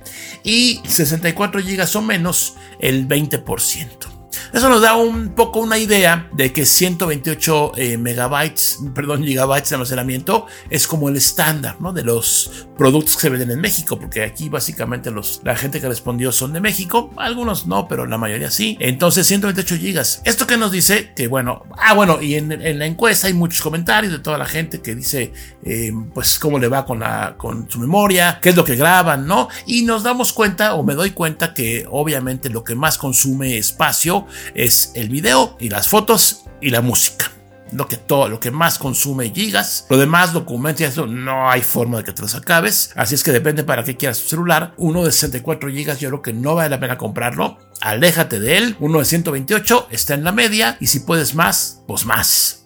Y 0.43 0.81
64 0.86 1.62
gigas 1.62 1.96
o 1.96 2.01
menos, 2.01 2.55
el 2.79 3.08
20%. 3.08 4.18
Eso 4.53 4.69
nos 4.69 4.81
da 4.81 4.95
un 4.95 5.29
poco 5.29 5.59
una 5.59 5.77
idea 5.77 6.29
de 6.33 6.53
que 6.53 6.65
128 6.65 7.71
eh, 7.75 7.98
megabytes, 7.98 8.79
perdón, 8.93 9.24
gigabytes 9.24 9.69
de 9.69 9.75
almacenamiento 9.75 10.48
es 10.69 10.88
como 10.88 11.09
el 11.09 11.15
estándar 11.15 11.77
¿no? 11.79 11.93
de 11.93 12.03
los 12.03 12.67
productos 12.77 13.15
que 13.15 13.21
se 13.24 13.29
venden 13.29 13.51
en 13.51 13.62
México, 13.62 14.00
porque 14.00 14.24
aquí 14.24 14.50
básicamente 14.50 15.12
los, 15.12 15.41
la 15.43 15.55
gente 15.55 15.81
que 15.81 15.88
respondió 15.88 16.31
son 16.31 16.53
de 16.53 16.62
México, 16.62 17.12
algunos 17.17 17.67
no, 17.67 17.88
pero 17.88 18.05
la 18.05 18.17
mayoría 18.17 18.51
sí. 18.51 18.77
Entonces 18.79 19.27
128 19.27 19.77
gigas. 19.77 20.21
Esto 20.25 20.48
que 20.48 20.57
nos 20.57 20.71
dice 20.71 21.13
que 21.15 21.27
bueno, 21.27 21.63
ah 21.77 21.93
bueno, 21.93 22.21
y 22.21 22.36
en, 22.36 22.79
la 22.79 22.86
encuesta 22.86 23.27
hay 23.27 23.33
muchos 23.33 23.62
comentarios 23.62 24.12
de 24.12 24.19
toda 24.19 24.38
la 24.38 24.45
gente 24.45 24.81
que 24.81 24.95
dice 24.95 25.33
eh, 25.63 25.91
pues 26.13 26.39
cómo 26.39 26.59
le 26.59 26.67
va 26.67 26.86
con, 26.86 27.00
la, 27.00 27.36
con 27.38 27.69
su 27.69 27.79
memoria, 27.79 28.39
qué 28.41 28.50
es 28.50 28.55
lo 28.55 28.63
que 28.63 28.75
graban, 28.75 29.27
¿no? 29.27 29.50
Y 29.65 29.83
nos 29.83 30.03
damos 30.03 30.33
cuenta 30.33 30.75
o 30.75 30.83
me 30.83 30.93
doy 30.93 31.12
cuenta 31.12 31.53
que 31.53 31.86
obviamente 31.89 32.50
lo 32.50 32.63
que 32.63 32.75
más 32.75 32.98
consume 32.98 33.57
espacio 33.57 34.18
es 34.55 34.91
el 34.95 35.09
video 35.09 35.57
y 35.59 35.69
las 35.69 35.88
fotos 35.88 36.45
y 36.61 36.69
la 36.69 36.81
música. 36.81 37.31
Lo 37.71 37.88
que, 37.88 37.97
todo, 37.97 38.29
lo 38.29 38.39
que 38.39 38.49
más 38.49 38.79
consume 38.79 39.29
gigas. 39.29 39.85
Lo 39.89 39.97
demás, 39.97 40.33
documentos 40.33 40.81
y 40.81 40.85
eso, 40.85 41.05
no 41.05 41.51
hay 41.51 41.61
forma 41.61 41.97
de 41.97 42.03
que 42.03 42.13
te 42.13 42.21
los 42.23 42.33
acabes. 42.33 42.91
Así 42.95 43.13
es 43.13 43.23
que 43.23 43.31
depende 43.31 43.63
para 43.63 43.83
qué 43.83 43.95
quieras 43.95 44.19
tu 44.21 44.29
celular. 44.29 44.73
Uno 44.77 45.03
de 45.03 45.11
64 45.11 45.69
gigas, 45.69 45.99
yo 45.99 46.09
creo 46.09 46.21
que 46.21 46.33
no 46.33 46.55
vale 46.55 46.69
la 46.69 46.79
pena 46.79 46.97
comprarlo. 46.97 47.59
Aléjate 47.81 48.39
de 48.39 48.57
él. 48.57 48.75
Uno 48.79 48.99
de 48.99 49.05
128 49.05 49.88
está 49.91 50.15
en 50.15 50.23
la 50.23 50.31
media. 50.31 50.77
Y 50.79 50.88
si 50.88 51.01
puedes 51.01 51.35
más, 51.35 51.83
pues 51.88 52.05
más. 52.05 52.63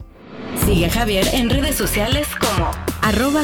Sigue 0.65 0.85
a 0.85 0.89
Javier 0.89 1.27
en 1.33 1.49
redes 1.49 1.75
sociales 1.75 2.27
como 2.39 2.71
arroba. 3.01 3.43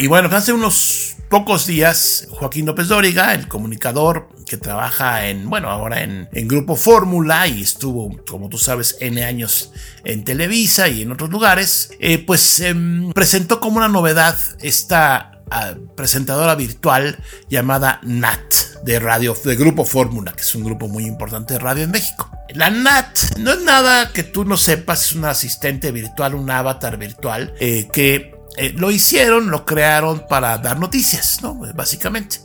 Y 0.00 0.08
bueno, 0.08 0.28
hace 0.34 0.52
unos 0.52 1.13
pocos 1.34 1.66
días, 1.66 2.28
Joaquín 2.30 2.64
López 2.64 2.86
Dóriga, 2.86 3.34
el 3.34 3.48
comunicador 3.48 4.28
que 4.46 4.56
trabaja 4.56 5.26
en, 5.26 5.50
bueno, 5.50 5.68
ahora 5.68 6.04
en, 6.04 6.28
Grupo 6.46 6.76
Fórmula 6.76 7.48
y 7.48 7.60
estuvo, 7.60 8.16
como 8.24 8.48
tú 8.48 8.56
sabes, 8.56 8.98
N 9.00 9.24
años 9.24 9.72
en 10.04 10.22
Televisa 10.22 10.86
y 10.86 11.02
en 11.02 11.10
otros 11.10 11.30
lugares, 11.30 11.90
eh, 11.98 12.18
pues 12.18 12.60
em, 12.60 13.12
presentó 13.12 13.58
como 13.58 13.78
una 13.78 13.88
novedad 13.88 14.36
esta 14.60 15.42
ah, 15.50 15.74
presentadora 15.96 16.54
virtual 16.54 17.18
llamada 17.50 17.98
NAT 18.04 18.54
de 18.84 19.00
radio 19.00 19.36
de 19.44 19.56
Grupo 19.56 19.84
Fórmula, 19.84 20.34
que 20.34 20.42
es 20.42 20.54
un 20.54 20.62
grupo 20.62 20.86
muy 20.86 21.04
importante 21.04 21.54
de 21.54 21.58
radio 21.58 21.82
en 21.82 21.90
México. 21.90 22.30
La 22.50 22.70
NAT 22.70 23.38
no 23.38 23.54
es 23.54 23.62
nada 23.62 24.12
que 24.12 24.22
tú 24.22 24.44
no 24.44 24.56
sepas, 24.56 25.06
es 25.06 25.14
un 25.14 25.24
asistente 25.24 25.90
virtual, 25.90 26.36
un 26.36 26.48
avatar 26.48 26.96
virtual 26.96 27.52
eh, 27.58 27.88
que 27.92 28.33
eh, 28.56 28.72
lo 28.76 28.90
hicieron, 28.90 29.50
lo 29.50 29.64
crearon 29.64 30.26
para 30.28 30.58
dar 30.58 30.78
noticias, 30.78 31.40
¿no? 31.42 31.54
Básicamente. 31.74 32.40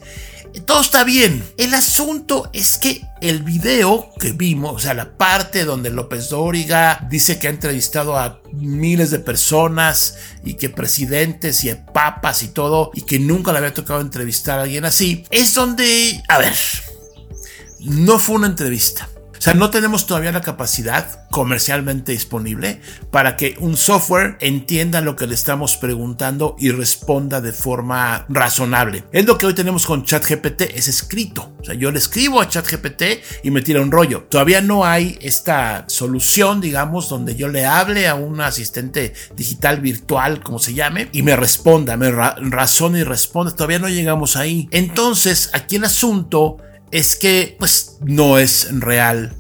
Todo 0.66 0.82
está 0.82 1.04
bien. 1.04 1.44
El 1.58 1.74
asunto 1.76 2.50
es 2.54 2.78
que 2.78 3.06
el 3.22 3.44
video 3.44 4.10
que 4.20 4.32
vimos, 4.32 4.74
o 4.76 4.80
sea, 4.80 4.96
la 4.96 5.16
parte 5.16 5.64
donde 5.64 5.92
López 5.92 6.30
Dóriga 6.30 7.06
dice 7.10 7.38
que 7.38 7.48
ha 7.48 7.52
entrevistado 7.52 8.18
a 8.18 8.42
miles 8.54 9.12
de 9.12 9.20
personas 9.20 10.18
y 10.44 10.56
que 10.56 10.70
presidentes 10.70 11.64
y 11.64 11.74
papas 11.94 12.42
y 12.42 12.48
todo, 12.48 12.90
y 12.96 13.02
que 13.02 13.20
nunca 13.20 13.52
le 13.52 13.60
había 13.60 13.74
tocado 13.74 14.02
entrevistar 14.02 14.58
a 14.60 14.64
alguien 14.64 14.86
así, 14.86 15.24
es 15.30 15.54
donde, 15.54 16.22
a 16.28 16.40
ver, 16.40 16.56
no 17.82 18.18
fue 18.18 18.38
una 18.38 18.48
entrevista. 18.48 19.08
O 19.40 19.42
sea, 19.42 19.54
no 19.54 19.70
tenemos 19.70 20.06
todavía 20.06 20.34
la 20.34 20.42
capacidad 20.42 21.26
comercialmente 21.30 22.12
disponible 22.12 22.82
para 23.10 23.38
que 23.38 23.56
un 23.60 23.78
software 23.78 24.36
entienda 24.42 25.00
lo 25.00 25.16
que 25.16 25.28
le 25.28 25.34
estamos 25.34 25.78
preguntando 25.78 26.58
y 26.60 26.72
responda 26.72 27.40
de 27.40 27.54
forma 27.54 28.26
razonable. 28.28 29.06
Es 29.14 29.26
lo 29.26 29.38
que 29.38 29.46
hoy 29.46 29.54
tenemos 29.54 29.86
con 29.86 30.04
ChatGPT, 30.04 30.64
es 30.76 30.90
escrito. 30.90 31.54
O 31.62 31.64
sea, 31.64 31.74
yo 31.74 31.90
le 31.90 32.00
escribo 32.00 32.42
a 32.42 32.50
ChatGPT 32.50 33.04
y 33.44 33.52
me 33.52 33.62
tira 33.62 33.80
un 33.80 33.92
rollo. 33.92 34.24
Todavía 34.30 34.60
no 34.60 34.84
hay 34.84 35.18
esta 35.22 35.86
solución, 35.88 36.60
digamos, 36.60 37.08
donde 37.08 37.38
yo 37.38 37.48
le 37.48 37.66
hable 37.66 38.10
a 38.10 38.16
un 38.16 38.42
asistente 38.42 39.14
digital 39.38 39.80
virtual, 39.80 40.44
como 40.44 40.60
se 40.60 40.74
llame, 40.74 41.08
y 41.14 41.22
me 41.22 41.38
responda, 41.38 41.96
me 41.96 42.12
razone 42.12 43.00
y 43.00 43.04
responde. 43.04 43.54
Todavía 43.54 43.80
no 43.80 43.88
llegamos 43.88 44.36
ahí. 44.36 44.68
Entonces, 44.72 45.50
aquí 45.54 45.78
el 45.78 45.86
asunto 45.86 46.58
es 46.92 47.16
que 47.16 47.56
pues 47.60 47.98
no 48.02 48.38
es 48.38 48.68
real 48.72 49.36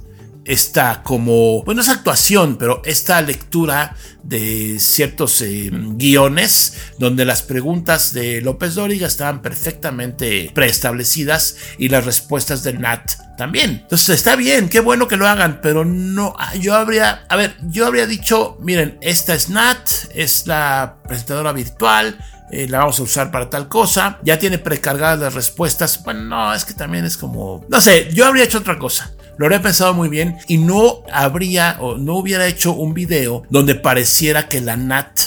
esta 0.49 1.03
como, 1.03 1.63
bueno, 1.63 1.81
es 1.81 1.89
actuación, 1.89 2.57
pero 2.57 2.81
esta 2.83 3.21
lectura 3.21 3.95
de 4.23 4.79
ciertos 4.79 5.41
eh, 5.41 5.69
guiones 5.71 6.73
donde 6.97 7.23
las 7.23 7.43
preguntas 7.43 8.13
de 8.13 8.41
López 8.41 8.73
Dóriga 8.73 9.05
estaban 9.05 9.43
perfectamente 9.43 10.51
preestablecidas 10.55 11.55
y 11.77 11.89
las 11.89 12.03
respuestas 12.03 12.63
de 12.63 12.73
Nat 12.73 13.11
también. 13.37 13.81
Entonces 13.83 14.09
está 14.09 14.35
bien, 14.35 14.69
qué 14.69 14.79
bueno 14.79 15.07
que 15.07 15.17
lo 15.17 15.27
hagan, 15.27 15.59
pero 15.61 15.85
no, 15.85 16.33
ah, 16.39 16.55
yo 16.55 16.73
habría, 16.73 17.25
a 17.29 17.35
ver, 17.35 17.55
yo 17.69 17.85
habría 17.85 18.07
dicho, 18.07 18.57
miren, 18.59 18.97
esta 19.01 19.35
es 19.35 19.49
Nat, 19.49 19.87
es 20.15 20.47
la 20.47 20.97
presentadora 21.07 21.53
virtual, 21.53 22.17
eh, 22.51 22.67
la 22.67 22.79
vamos 22.79 22.99
a 22.99 23.03
usar 23.03 23.31
para 23.31 23.49
tal 23.49 23.67
cosa, 23.67 24.19
ya 24.23 24.39
tiene 24.39 24.57
precargadas 24.57 25.19
las 25.19 25.33
respuestas. 25.33 26.03
Bueno, 26.03 26.23
no, 26.23 26.53
es 26.53 26.65
que 26.65 26.73
también 26.73 27.05
es 27.05 27.17
como, 27.17 27.65
no 27.69 27.81
sé, 27.81 28.09
yo 28.13 28.25
habría 28.25 28.43
hecho 28.43 28.59
otra 28.59 28.77
cosa. 28.77 29.11
Lo 29.37 29.45
habría 29.45 29.61
pensado 29.61 29.93
muy 29.93 30.09
bien 30.09 30.37
y 30.47 30.57
no 30.57 31.03
habría 31.11 31.77
o 31.79 31.97
no 31.97 32.15
hubiera 32.15 32.45
hecho 32.47 32.73
un 32.73 32.93
video 32.93 33.43
donde 33.49 33.75
pareciera 33.75 34.49
que 34.49 34.59
la 34.59 34.75
NAT 34.75 35.19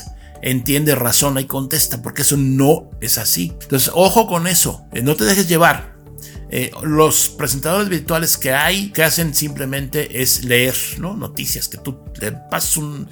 entiende, 0.42 0.94
razona 0.94 1.40
y 1.40 1.46
contesta, 1.46 2.02
porque 2.02 2.22
eso 2.22 2.36
no 2.36 2.90
es 3.00 3.16
así. 3.16 3.54
Entonces, 3.62 3.90
ojo 3.94 4.26
con 4.26 4.46
eso, 4.46 4.84
eh, 4.92 5.00
no 5.00 5.14
te 5.14 5.24
dejes 5.24 5.48
llevar. 5.48 5.91
Eh, 6.54 6.70
los 6.82 7.30
presentadores 7.30 7.88
virtuales 7.88 8.36
que 8.36 8.52
hay, 8.52 8.90
que 8.90 9.02
hacen 9.02 9.34
simplemente 9.34 10.20
es 10.20 10.44
leer, 10.44 10.74
¿no? 10.98 11.16
Noticias, 11.16 11.66
que 11.66 11.78
tú 11.78 11.98
le 12.20 12.32
pasas 12.32 12.76
un, 12.76 13.08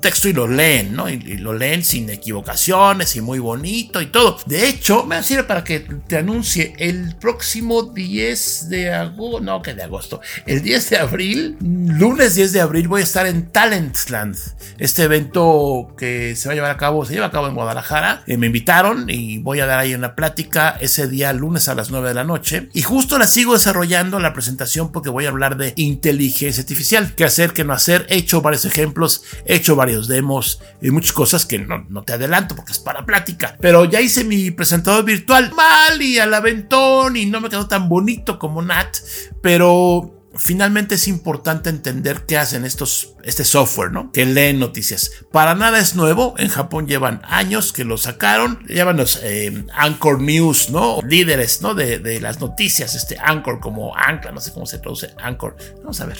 texto 0.00 0.28
y 0.28 0.34
lo 0.34 0.46
leen, 0.46 0.94
¿no? 0.94 1.08
Y, 1.08 1.38
lo 1.38 1.54
leen 1.54 1.84
sin 1.84 2.10
equivocaciones 2.10 3.16
y 3.16 3.22
muy 3.22 3.38
bonito 3.38 4.02
y 4.02 4.06
todo. 4.06 4.38
De 4.44 4.68
hecho, 4.68 5.06
me 5.06 5.22
sirve 5.22 5.44
para 5.44 5.64
que 5.64 5.80
te 5.80 6.18
anuncie 6.18 6.74
el 6.78 7.16
próximo 7.16 7.82
10 7.82 8.68
de 8.68 8.92
agosto, 8.92 9.40
no, 9.40 9.62
que 9.62 9.72
de 9.72 9.84
agosto, 9.84 10.20
el 10.44 10.60
10 10.60 10.90
de 10.90 10.98
abril, 10.98 11.56
lunes 11.60 12.34
10 12.34 12.52
de 12.52 12.60
abril 12.60 12.88
voy 12.88 13.00
a 13.00 13.04
estar 13.04 13.26
en 13.26 13.50
Talentland, 13.50 14.36
este 14.76 15.04
evento 15.04 15.94
que 15.96 16.36
se 16.36 16.48
va 16.48 16.52
a 16.52 16.54
llevar 16.56 16.70
a 16.70 16.76
cabo, 16.76 17.06
se 17.06 17.14
lleva 17.14 17.26
a 17.26 17.30
cabo 17.30 17.48
en 17.48 17.54
Guadalajara. 17.54 18.22
Eh, 18.26 18.36
me 18.36 18.46
invitaron 18.48 19.08
y 19.08 19.38
voy 19.38 19.60
a 19.60 19.66
dar 19.66 19.78
ahí 19.78 19.94
una 19.94 20.14
plática 20.14 20.76
ese 20.80 21.08
día 21.08 21.32
lunes 21.32 21.68
a 21.68 21.74
las 21.74 21.90
9 21.90 22.08
de 22.08 22.14
la 22.14 22.24
noche. 22.24 22.68
Justo 22.82 23.18
la 23.18 23.26
sigo 23.26 23.52
desarrollando 23.52 24.18
la 24.18 24.32
presentación 24.32 24.92
porque 24.92 25.10
voy 25.10 25.26
a 25.26 25.28
hablar 25.28 25.56
de 25.56 25.74
inteligencia 25.76 26.62
artificial, 26.62 27.14
qué 27.14 27.24
hacer, 27.24 27.52
qué 27.52 27.64
no 27.64 27.72
hacer. 27.72 28.06
He 28.08 28.16
hecho 28.16 28.40
varios 28.40 28.64
ejemplos, 28.64 29.24
he 29.44 29.56
hecho 29.56 29.76
varios 29.76 30.08
demos 30.08 30.60
y 30.80 30.90
muchas 30.90 31.12
cosas 31.12 31.46
que 31.46 31.58
no, 31.58 31.84
no 31.88 32.02
te 32.02 32.14
adelanto 32.14 32.56
porque 32.56 32.72
es 32.72 32.78
para 32.78 33.04
plática. 33.04 33.56
Pero 33.60 33.84
ya 33.84 34.00
hice 34.00 34.24
mi 34.24 34.50
presentador 34.50 35.04
virtual 35.04 35.52
mal 35.54 36.00
y 36.00 36.18
al 36.18 36.32
aventón 36.32 37.16
y 37.16 37.26
no 37.26 37.40
me 37.40 37.50
quedó 37.50 37.66
tan 37.66 37.88
bonito 37.88 38.38
como 38.38 38.62
Nat, 38.62 38.96
pero 39.40 40.21
finalmente 40.34 40.94
es 40.94 41.08
importante 41.08 41.70
entender 41.70 42.22
qué 42.26 42.38
hacen 42.38 42.64
estos, 42.64 43.14
este 43.22 43.44
software, 43.44 43.92
¿no? 43.92 44.12
Que 44.12 44.24
leen 44.24 44.58
noticias. 44.58 45.10
Para 45.30 45.54
nada 45.54 45.78
es 45.78 45.94
nuevo. 45.94 46.34
En 46.38 46.48
Japón 46.48 46.86
llevan 46.86 47.22
años 47.24 47.72
que 47.72 47.84
lo 47.84 47.96
sacaron. 47.98 48.64
Llevan 48.66 48.96
los 48.96 49.20
eh, 49.22 49.64
Anchor 49.74 50.20
News, 50.20 50.70
¿no? 50.70 51.00
Líderes, 51.02 51.62
¿no? 51.62 51.74
De, 51.74 51.98
de, 51.98 52.20
las 52.20 52.40
noticias. 52.40 52.94
Este 52.94 53.16
Anchor 53.18 53.60
como 53.60 53.96
ancla, 53.96 54.32
no 54.32 54.40
sé 54.40 54.52
cómo 54.52 54.66
se 54.66 54.78
traduce 54.78 55.14
Anchor. 55.18 55.56
Vamos 55.78 56.00
a 56.00 56.06
ver. 56.06 56.18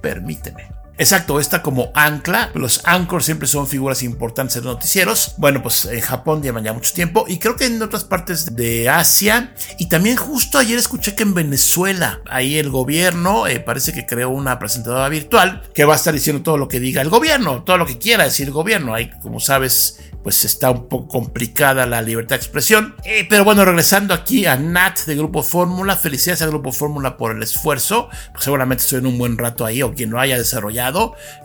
Permíteme. 0.00 0.81
Exacto, 1.02 1.40
esta 1.40 1.62
como 1.62 1.90
ancla. 1.96 2.52
Los 2.54 2.82
anchors 2.84 3.24
siempre 3.24 3.48
son 3.48 3.66
figuras 3.66 4.04
importantes 4.04 4.54
en 4.54 4.62
los 4.62 4.74
noticieros. 4.74 5.34
Bueno, 5.36 5.60
pues 5.60 5.84
en 5.86 6.00
Japón 6.00 6.44
llevan 6.44 6.62
ya 6.62 6.72
mucho 6.72 6.94
tiempo 6.94 7.24
y 7.26 7.40
creo 7.40 7.56
que 7.56 7.66
en 7.66 7.82
otras 7.82 8.04
partes 8.04 8.54
de 8.54 8.88
Asia. 8.88 9.52
Y 9.78 9.88
también 9.88 10.16
justo 10.16 10.58
ayer 10.58 10.78
escuché 10.78 11.16
que 11.16 11.24
en 11.24 11.34
Venezuela, 11.34 12.20
ahí 12.30 12.56
el 12.56 12.70
gobierno 12.70 13.48
eh, 13.48 13.58
parece 13.58 13.92
que 13.92 14.06
creó 14.06 14.30
una 14.30 14.60
presentadora 14.60 15.08
virtual 15.08 15.64
que 15.74 15.84
va 15.84 15.94
a 15.94 15.96
estar 15.96 16.14
diciendo 16.14 16.44
todo 16.44 16.56
lo 16.56 16.68
que 16.68 16.78
diga 16.78 17.02
el 17.02 17.08
gobierno, 17.08 17.64
todo 17.64 17.78
lo 17.78 17.86
que 17.86 17.98
quiera 17.98 18.22
decir 18.22 18.46
el 18.46 18.52
gobierno. 18.52 18.94
Ahí, 18.94 19.10
como 19.22 19.40
sabes, 19.40 19.98
pues 20.22 20.44
está 20.44 20.70
un 20.70 20.88
poco 20.88 21.08
complicada 21.08 21.84
la 21.86 22.00
libertad 22.00 22.36
de 22.36 22.42
expresión. 22.42 22.94
Eh, 23.04 23.26
pero 23.28 23.44
bueno, 23.44 23.64
regresando 23.64 24.14
aquí 24.14 24.46
a 24.46 24.56
Nat 24.56 25.00
de 25.00 25.16
Grupo 25.16 25.42
Fórmula, 25.42 25.96
felicidades 25.96 26.42
al 26.42 26.50
Grupo 26.50 26.72
Fórmula 26.72 27.16
por 27.16 27.34
el 27.34 27.42
esfuerzo, 27.42 28.08
pues 28.32 28.44
seguramente 28.44 28.84
estoy 28.84 29.00
en 29.00 29.06
un 29.06 29.18
buen 29.18 29.36
rato 29.36 29.64
ahí 29.64 29.82
o 29.82 29.92
quien 29.92 30.10
lo 30.10 30.20
haya 30.20 30.38
desarrollado. 30.38 30.91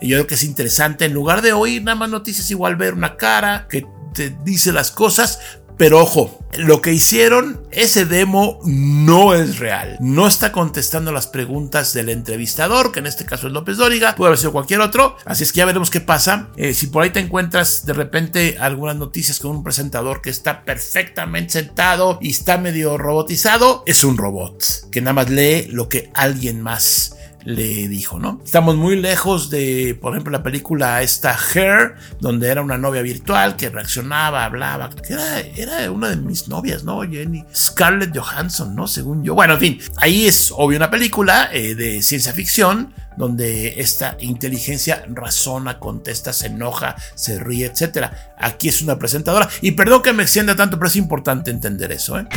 Y 0.00 0.08
yo 0.08 0.16
creo 0.16 0.26
que 0.26 0.34
es 0.34 0.44
interesante, 0.44 1.04
en 1.04 1.12
lugar 1.12 1.42
de 1.42 1.52
oír 1.52 1.82
nada 1.82 1.96
más 1.96 2.10
noticias, 2.10 2.50
igual 2.50 2.76
ver 2.76 2.94
una 2.94 3.16
cara 3.16 3.66
que 3.68 3.86
te 4.14 4.30
dice 4.44 4.72
las 4.72 4.90
cosas, 4.90 5.38
pero 5.78 6.00
ojo, 6.00 6.40
lo 6.56 6.82
que 6.82 6.92
hicieron, 6.92 7.62
ese 7.70 8.04
demo 8.04 8.58
no 8.64 9.32
es 9.34 9.60
real. 9.60 9.96
No 10.00 10.26
está 10.26 10.50
contestando 10.50 11.12
las 11.12 11.28
preguntas 11.28 11.94
del 11.94 12.08
entrevistador, 12.08 12.90
que 12.90 12.98
en 12.98 13.06
este 13.06 13.24
caso 13.24 13.46
es 13.46 13.52
López 13.52 13.76
Dóriga, 13.76 14.16
puede 14.16 14.30
haber 14.30 14.38
sido 14.40 14.50
cualquier 14.50 14.80
otro. 14.80 15.16
Así 15.24 15.44
es 15.44 15.52
que 15.52 15.58
ya 15.58 15.66
veremos 15.66 15.90
qué 15.90 16.00
pasa. 16.00 16.48
Eh, 16.56 16.74
si 16.74 16.88
por 16.88 17.04
ahí 17.04 17.10
te 17.10 17.20
encuentras 17.20 17.86
de 17.86 17.92
repente 17.92 18.56
algunas 18.58 18.96
noticias 18.96 19.38
con 19.38 19.52
un 19.52 19.62
presentador 19.62 20.20
que 20.20 20.30
está 20.30 20.64
perfectamente 20.64 21.52
sentado 21.52 22.18
y 22.20 22.30
está 22.30 22.58
medio 22.58 22.98
robotizado, 22.98 23.84
es 23.86 24.02
un 24.02 24.18
robot 24.18 24.90
que 24.90 25.00
nada 25.00 25.12
más 25.12 25.30
lee 25.30 25.68
lo 25.70 25.88
que 25.88 26.10
alguien 26.12 26.60
más 26.60 27.14
le 27.44 27.88
dijo, 27.88 28.18
¿no? 28.18 28.40
Estamos 28.44 28.76
muy 28.76 28.96
lejos 28.96 29.50
de, 29.50 29.96
por 30.00 30.12
ejemplo, 30.12 30.32
la 30.32 30.42
película 30.42 31.02
esta 31.02 31.36
Hair, 31.36 31.94
donde 32.20 32.48
era 32.48 32.62
una 32.62 32.78
novia 32.78 33.02
virtual 33.02 33.56
que 33.56 33.70
reaccionaba, 33.70 34.44
hablaba, 34.44 34.90
que 34.90 35.14
era, 35.14 35.40
era 35.40 35.90
una 35.90 36.10
de 36.10 36.16
mis 36.16 36.48
novias, 36.48 36.84
¿no? 36.84 37.02
Jenny 37.02 37.44
Scarlett 37.54 38.16
Johansson, 38.16 38.74
¿no? 38.74 38.86
Según 38.86 39.24
yo. 39.24 39.34
Bueno, 39.34 39.54
en 39.54 39.60
fin, 39.60 39.78
ahí 39.96 40.26
es 40.26 40.52
obvio 40.54 40.76
una 40.76 40.90
película 40.90 41.50
eh, 41.52 41.74
de 41.74 42.02
ciencia 42.02 42.32
ficción 42.32 42.92
donde 43.16 43.80
esta 43.80 44.16
inteligencia 44.20 45.04
razona, 45.08 45.80
contesta, 45.80 46.32
se 46.32 46.46
enoja, 46.46 46.94
se 47.16 47.38
ríe, 47.38 47.66
etc. 47.66 48.12
Aquí 48.38 48.68
es 48.68 48.80
una 48.80 48.96
presentadora. 48.96 49.48
Y 49.60 49.72
perdón 49.72 50.02
que 50.02 50.12
me 50.12 50.22
extienda 50.22 50.54
tanto, 50.54 50.78
pero 50.78 50.86
es 50.88 50.96
importante 50.96 51.50
entender 51.50 51.90
eso, 51.90 52.18
¿eh? 52.18 52.28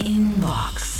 Inbox. 0.00 0.93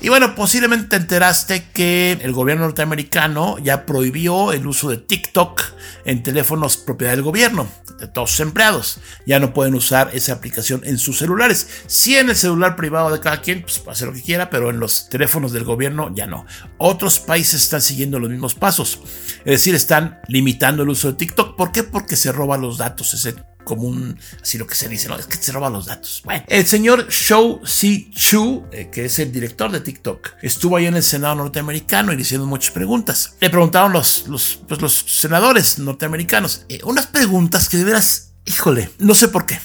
Y 0.00 0.10
bueno, 0.10 0.36
posiblemente 0.36 0.90
te 0.90 0.96
enteraste 0.96 1.70
que 1.72 2.12
el 2.22 2.32
gobierno 2.32 2.64
norteamericano 2.66 3.58
ya 3.58 3.84
prohibió 3.84 4.52
el 4.52 4.64
uso 4.68 4.88
de 4.88 4.96
TikTok 4.96 5.60
en 6.04 6.22
teléfonos 6.22 6.76
propiedad 6.76 7.14
del 7.14 7.22
gobierno, 7.22 7.68
de 7.98 8.06
todos 8.06 8.30
sus 8.30 8.40
empleados. 8.40 9.00
Ya 9.26 9.40
no 9.40 9.52
pueden 9.52 9.74
usar 9.74 10.10
esa 10.12 10.34
aplicación 10.34 10.82
en 10.84 10.98
sus 10.98 11.18
celulares. 11.18 11.82
Si 11.88 12.16
en 12.16 12.30
el 12.30 12.36
celular 12.36 12.76
privado 12.76 13.10
de 13.10 13.18
cada 13.18 13.40
quien, 13.40 13.62
pues 13.62 13.82
hacer 13.88 14.06
lo 14.06 14.14
que 14.14 14.22
quiera, 14.22 14.50
pero 14.50 14.70
en 14.70 14.78
los 14.78 15.08
teléfonos 15.08 15.50
del 15.50 15.64
gobierno 15.64 16.14
ya 16.14 16.28
no. 16.28 16.46
Otros 16.76 17.18
países 17.18 17.60
están 17.64 17.82
siguiendo 17.82 18.20
los 18.20 18.30
mismos 18.30 18.54
pasos. 18.54 19.00
Es 19.40 19.52
decir, 19.52 19.74
están 19.74 20.20
limitando 20.28 20.84
el 20.84 20.90
uso 20.90 21.08
de 21.08 21.14
TikTok. 21.14 21.56
¿Por 21.56 21.72
qué? 21.72 21.82
Porque 21.82 22.14
se 22.14 22.30
roban 22.30 22.60
los 22.60 22.78
datos. 22.78 23.14
Ese 23.14 23.34
como 23.68 23.82
un, 23.82 24.18
así 24.42 24.58
lo 24.58 24.66
que 24.66 24.74
se 24.74 24.88
dice, 24.88 25.08
¿no? 25.08 25.16
Es 25.16 25.26
que 25.26 25.36
se 25.36 25.52
roban 25.52 25.72
los 25.72 25.86
datos. 25.86 26.22
Bueno, 26.24 26.42
el 26.48 26.66
señor 26.66 27.08
Shou 27.08 27.60
Si 27.64 28.10
Chu, 28.10 28.64
eh, 28.72 28.88
que 28.90 29.04
es 29.04 29.18
el 29.18 29.30
director 29.30 29.70
de 29.70 29.80
TikTok, 29.80 30.30
estuvo 30.42 30.76
ahí 30.76 30.86
en 30.86 30.96
el 30.96 31.02
Senado 31.02 31.36
norteamericano 31.36 32.12
y 32.12 32.16
le 32.16 32.22
hicieron 32.22 32.48
muchas 32.48 32.72
preguntas. 32.72 33.34
Le 33.40 33.50
preguntaron 33.50 33.92
los, 33.92 34.26
los, 34.26 34.60
pues 34.66 34.80
los 34.80 34.94
senadores 34.94 35.78
norteamericanos 35.78 36.64
eh, 36.68 36.80
unas 36.84 37.06
preguntas 37.06 37.68
que 37.68 37.76
de 37.76 37.84
veras, 37.84 38.32
híjole, 38.46 38.90
no 38.98 39.14
sé 39.14 39.28
por 39.28 39.46
qué. 39.46 39.60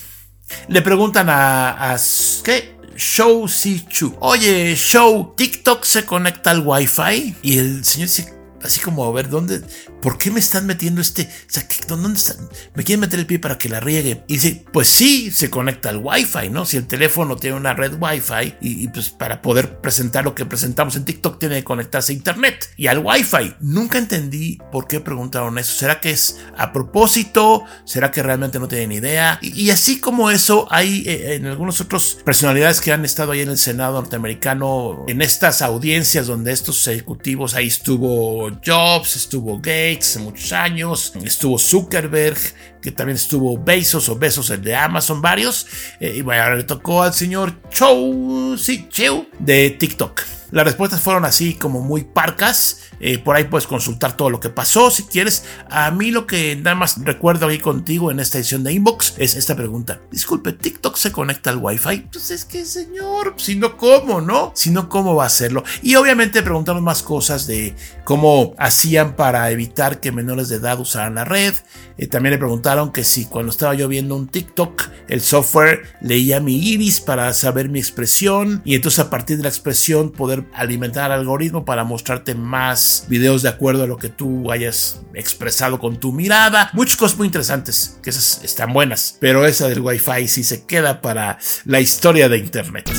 Le 0.68 0.82
preguntan 0.82 1.30
a, 1.30 1.94
a 1.94 1.98
¿qué? 2.44 2.78
Show 2.96 3.48
Si 3.48 3.86
Chu. 3.88 4.16
Oye, 4.20 4.76
Show, 4.76 5.34
¿TikTok 5.36 5.84
se 5.84 6.06
conecta 6.06 6.52
al 6.52 6.62
Wi-Fi? 6.66 7.38
Y 7.42 7.58
el 7.58 7.86
señor 7.86 8.10
dice, 8.10 8.34
así 8.62 8.80
como 8.80 9.06
a 9.06 9.12
ver 9.12 9.30
dónde, 9.30 9.62
¿por 10.04 10.18
qué 10.18 10.30
me 10.30 10.42
están 10.42 10.68
metiendo 10.68 11.00
este? 11.00 11.24
O 11.24 11.28
sea, 11.48 11.66
¿dónde 11.88 12.20
están? 12.20 12.50
¿Me 12.76 12.84
quieren 12.84 13.00
meter 13.00 13.20
el 13.20 13.26
pie 13.26 13.40
para 13.40 13.58
que 13.58 13.70
la 13.70 13.80
riegue? 13.80 14.26
Y 14.28 14.34
dice, 14.34 14.66
pues 14.74 14.90
sí, 14.90 15.32
se 15.32 15.50
conecta 15.50 15.90
al 15.90 16.02
Wi-Fi, 16.04 16.50
¿no? 16.50 16.66
Si 16.66 16.76
el 16.76 16.88
teléfono 16.88 17.38
tiene 17.38 17.56
una 17.56 17.74
red 17.74 17.94
Wi-Fi 17.98 18.56
y, 18.60 18.90
pues 18.90 19.10
para 19.10 19.42
poder 19.42 19.80
presentar 19.80 20.26
lo 20.26 20.36
que 20.36 20.46
presentamos 20.46 20.98
en 20.98 21.06
TikTok 21.06 21.40
tiene 21.40 21.56
que 21.56 21.64
conectarse 21.64 22.12
a 22.12 22.16
Internet 22.16 22.70
y 22.76 22.88
al 22.88 23.00
Wi-Fi. 23.00 23.56
Nunca 23.62 23.98
entendí 23.98 24.60
por 24.74 24.88
qué 24.88 25.00
preguntaron 25.00 25.58
eso. 25.58 25.74
¿Será 25.74 26.02
que 26.02 26.10
es 26.10 26.42
a 26.58 26.74
propósito? 26.74 27.64
¿Será 27.86 28.12
que 28.12 28.22
realmente 28.22 28.60
no 28.60 28.68
tienen 28.68 28.92
idea? 28.92 29.40
Y, 29.42 29.70
así 29.70 30.02
como 30.02 30.32
eso, 30.32 30.68
hay 30.70 31.04
eh, 31.08 31.36
en 31.36 31.46
algunos 31.46 31.80
otros 31.80 32.18
personalidades 32.26 32.82
que 32.82 32.92
han 32.92 33.06
estado 33.06 33.32
ahí 33.32 33.40
en 33.40 33.50
el 33.50 33.58
Senado 33.58 33.94
norteamericano, 33.94 35.06
en 35.08 35.22
estas 35.22 35.62
audiencias 35.62 36.28
donde 36.28 36.52
estos 36.52 36.86
ejecutivos, 36.90 37.54
ahí 37.54 37.68
estuvo 37.68 38.52
Jobs, 38.66 39.16
estuvo 39.16 39.58
Gates, 39.58 39.93
hace 40.02 40.20
muchos 40.20 40.52
años, 40.52 41.14
estuvo 41.24 41.58
Zuckerberg, 41.58 42.38
que 42.82 42.92
también 42.92 43.16
estuvo 43.16 43.58
Bezos 43.58 44.10
o 44.10 44.16
Besos, 44.18 44.50
el 44.50 44.62
de 44.62 44.76
Amazon, 44.76 45.22
varios, 45.22 45.68
eh, 46.00 46.14
y 46.18 46.22
bueno, 46.22 46.44
ahora 46.44 46.56
le 46.56 46.64
tocó 46.64 47.04
al 47.04 47.14
señor 47.14 47.54
Chou, 47.70 48.58
sí, 48.58 48.88
Chou, 48.90 49.28
de 49.40 49.72
TikTok. 49.72 50.33
Las 50.54 50.66
respuestas 50.66 51.02
fueron 51.02 51.26
así 51.26 51.56
como 51.56 51.82
muy 51.82 52.04
parcas. 52.04 52.82
Eh, 53.00 53.18
por 53.18 53.36
ahí 53.36 53.46
puedes 53.46 53.66
consultar 53.66 54.16
todo 54.16 54.30
lo 54.30 54.40
que 54.40 54.50
pasó 54.50 54.92
si 54.92 55.02
quieres. 55.02 55.46
A 55.68 55.90
mí 55.90 56.12
lo 56.12 56.28
que 56.28 56.56
nada 56.56 56.76
más 56.76 57.04
recuerdo 57.04 57.48
aquí 57.48 57.58
contigo 57.58 58.12
en 58.12 58.20
esta 58.20 58.38
edición 58.38 58.64
de 58.64 58.72
Inbox 58.72 59.16
es 59.18 59.36
esta 59.36 59.56
pregunta. 59.56 60.02
Disculpe, 60.12 60.54
¿TikTok 60.54 60.96
se 60.96 61.12
conecta 61.12 61.50
al 61.50 61.58
Wi-Fi? 61.58 62.10
Pues 62.12 62.30
es 62.30 62.46
que 62.46 62.66
señor, 62.66 63.34
si 63.38 63.56
no, 63.56 63.78
¿cómo, 63.78 64.22
no? 64.22 64.52
Si 64.54 64.70
no, 64.70 64.90
¿cómo 64.90 65.16
va 65.16 65.24
a 65.24 65.28
hacerlo? 65.28 65.64
Y 65.82 65.96
obviamente 65.96 66.44
preguntamos 66.44 66.84
más 66.84 67.02
cosas 67.02 67.48
de 67.48 67.76
cómo 68.04 68.54
hacían 68.60 69.16
para 69.16 69.50
evitar 69.50 70.00
que 70.00 70.12
menores 70.12 70.50
de 70.50 70.58
edad 70.58 70.80
usaran 70.80 71.16
la 71.16 71.26
red. 71.26 71.56
Eh, 71.98 72.06
también 72.06 72.32
le 72.34 72.38
preguntaron 72.38 72.92
que 72.92 73.04
si 73.04 73.26
cuando 73.26 73.52
estaba 73.52 73.74
yo 73.74 73.88
viendo 73.88 74.16
un 74.16 74.28
TikTok, 74.28 74.84
el 75.08 75.22
software 75.22 75.98
leía 76.00 76.40
mi 76.40 76.58
iris 76.58 77.02
para 77.02 77.34
saber 77.34 77.70
mi 77.70 77.80
expresión 77.80 78.62
y 78.66 78.76
entonces 78.76 79.00
a 79.00 79.10
partir 79.10 79.38
de 79.38 79.44
la 79.44 79.50
expresión 79.50 80.12
poder 80.12 80.43
alimentar 80.54 81.12
al 81.12 81.20
algoritmo 81.20 81.66
para 81.66 81.84
mostrarte 81.84 82.36
más 82.36 83.06
videos 83.08 83.42
de 83.42 83.50
acuerdo 83.50 83.84
a 83.84 83.88
lo 83.88 83.98
que 83.98 84.10
tú 84.10 84.52
hayas 84.52 85.02
expresado 85.14 85.80
con 85.80 85.98
tu 85.98 86.12
mirada. 86.12 86.70
Muchas 86.74 86.98
cosas 86.98 87.18
muy 87.18 87.28
interesantes, 87.28 88.00
que 88.02 88.10
esas 88.10 88.44
están 88.44 88.74
buenas, 88.74 89.18
pero 89.20 89.46
esa 89.46 89.68
del 89.68 89.82
Wi-Fi 89.82 90.28
sí 90.28 90.44
se 90.44 90.66
queda 90.66 91.02
para 91.02 91.38
la 91.66 91.80
historia 91.80 92.30
de 92.30 92.38
Internet. 92.38 92.92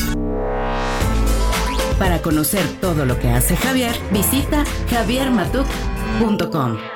Para 1.99 2.21
conocer 2.23 2.65
todo 2.81 3.07
lo 3.07 3.19
que 3.19 3.29
hace 3.29 3.57
Javier, 3.57 3.95
visita 4.11 4.65
javiermatuk.com. 4.91 6.94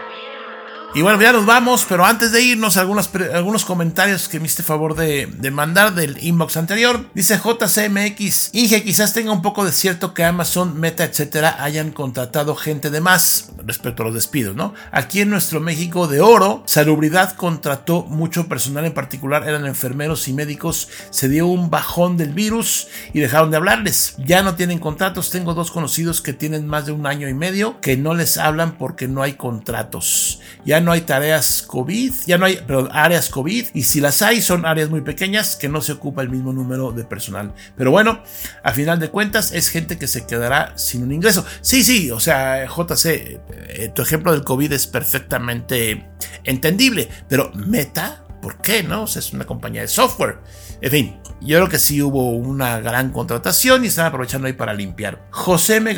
Y 0.95 1.03
bueno, 1.03 1.21
ya 1.21 1.33
nos 1.33 1.45
vamos, 1.45 1.85
pero 1.87 2.07
antes 2.07 2.33
de 2.33 2.43
irnos, 2.43 2.79
algunos, 2.79 3.11
algunos 3.35 3.67
comentarios 3.67 4.27
que 4.29 4.41
me 4.41 4.47
hiciste 4.47 4.63
favor 4.63 4.97
de, 4.97 5.27
de, 5.27 5.51
mandar 5.51 5.95
del 5.95 6.17
inbox 6.25 6.57
anterior. 6.57 7.05
Dice 7.15 7.39
JCMX, 7.39 8.55
Inge, 8.55 8.83
quizás 8.83 9.13
tenga 9.13 9.33
un 9.33 9.43
poco 9.43 9.67
de 9.67 9.73
cierto 9.73 10.15
que 10.15 10.25
Amazon, 10.25 10.81
Meta, 10.81 11.05
etcétera, 11.05 11.63
hayan 11.63 11.91
contratado 11.91 12.57
gente 12.57 12.89
de 12.89 13.03
más 13.03 13.51
respecto 13.67 14.03
a 14.03 14.07
los 14.07 14.15
despidos, 14.15 14.57
¿no? 14.57 14.73
Aquí 14.91 15.21
en 15.21 15.29
nuestro 15.29 15.61
México 15.61 16.09
de 16.09 16.23
oro, 16.23 16.63
Salubridad 16.65 17.37
contrató 17.37 18.05
mucho 18.05 18.49
personal, 18.49 18.87
en 18.87 18.95
particular 18.95 19.47
eran 19.47 19.67
enfermeros 19.67 20.27
y 20.27 20.33
médicos. 20.33 20.89
Se 21.11 21.29
dio 21.29 21.47
un 21.47 21.69
bajón 21.69 22.17
del 22.17 22.33
virus 22.33 22.89
y 23.13 23.21
dejaron 23.21 23.51
de 23.51 23.59
hablarles. 23.59 24.15
Ya 24.19 24.43
no 24.43 24.55
tienen 24.55 24.79
contratos. 24.79 25.29
Tengo 25.31 25.53
dos 25.53 25.71
conocidos 25.71 26.23
que 26.23 26.33
tienen 26.33 26.67
más 26.67 26.87
de 26.87 26.93
un 26.93 27.07
año 27.07 27.29
y 27.29 27.35
medio 27.35 27.79
que 27.81 27.99
no 27.99 28.15
les 28.15 28.39
hablan 28.39 28.79
porque 28.79 29.07
no 29.07 29.23
hay 29.23 29.35
contratos. 29.35 30.41
Ya 30.65 30.81
no 30.81 30.88
hay 30.93 31.03
tareas 31.03 31.63
COVID, 31.67 32.13
ya 32.27 32.39
no 32.39 32.47
hay 32.47 32.61
áreas 32.91 33.29
COVID 33.29 33.69
y 33.75 33.83
si 33.83 34.01
las 34.01 34.23
hay 34.23 34.41
son 34.41 34.67
áreas 34.67 34.91
muy 34.91 35.01
pequeñas 35.01 35.57
que 35.57 35.69
no 35.69 35.81
se 35.81 35.93
ocupa 35.93 36.23
el 36.23 36.31
mismo 36.31 36.53
número 36.53 36.93
de 36.93 37.05
personal. 37.05 37.55
Pero 37.77 37.91
bueno, 37.91 38.23
a 38.63 38.73
final 38.73 38.99
de 39.01 39.11
cuentas 39.11 39.53
es 39.53 39.69
gente 39.69 39.99
que 39.99 40.07
se 40.07 40.27
quedará 40.27 40.77
sin 40.77 41.03
un 41.03 41.13
ingreso. 41.13 41.45
Sí, 41.61 41.83
sí, 41.83 42.11
o 42.11 42.21
sea, 42.21 42.67
JC, 42.67 43.07
eh, 43.07 43.93
tu 43.95 44.03
ejemplo 44.03 44.33
del 44.33 44.45
COVID 44.45 44.73
es 44.73 44.87
perfectamente 44.87 46.07
entendible, 46.45 47.09
pero 47.29 47.51
Meta, 47.55 48.25
¿por 48.49 48.63
qué 48.63 48.83
no? 48.83 49.03
O 49.03 49.07
sea, 49.07 49.21
es 49.21 49.35
una 49.35 49.45
compañía 49.45 49.83
de 49.83 49.89
software. 49.89 50.39
En 50.81 50.91
fin, 50.91 51.17
yo 51.43 51.59
creo 51.59 51.69
que 51.69 51.79
sí 51.79 52.01
hubo 52.01 52.31
una 52.31 52.81
gran 52.81 53.11
contratación 53.11 53.85
y 53.85 53.89
están 53.89 54.07
aprovechando 54.07 54.47
ahí 54.47 54.55
para 54.55 54.73
limpiar. 54.73 55.27
José 55.31 55.77
M. 55.77 55.95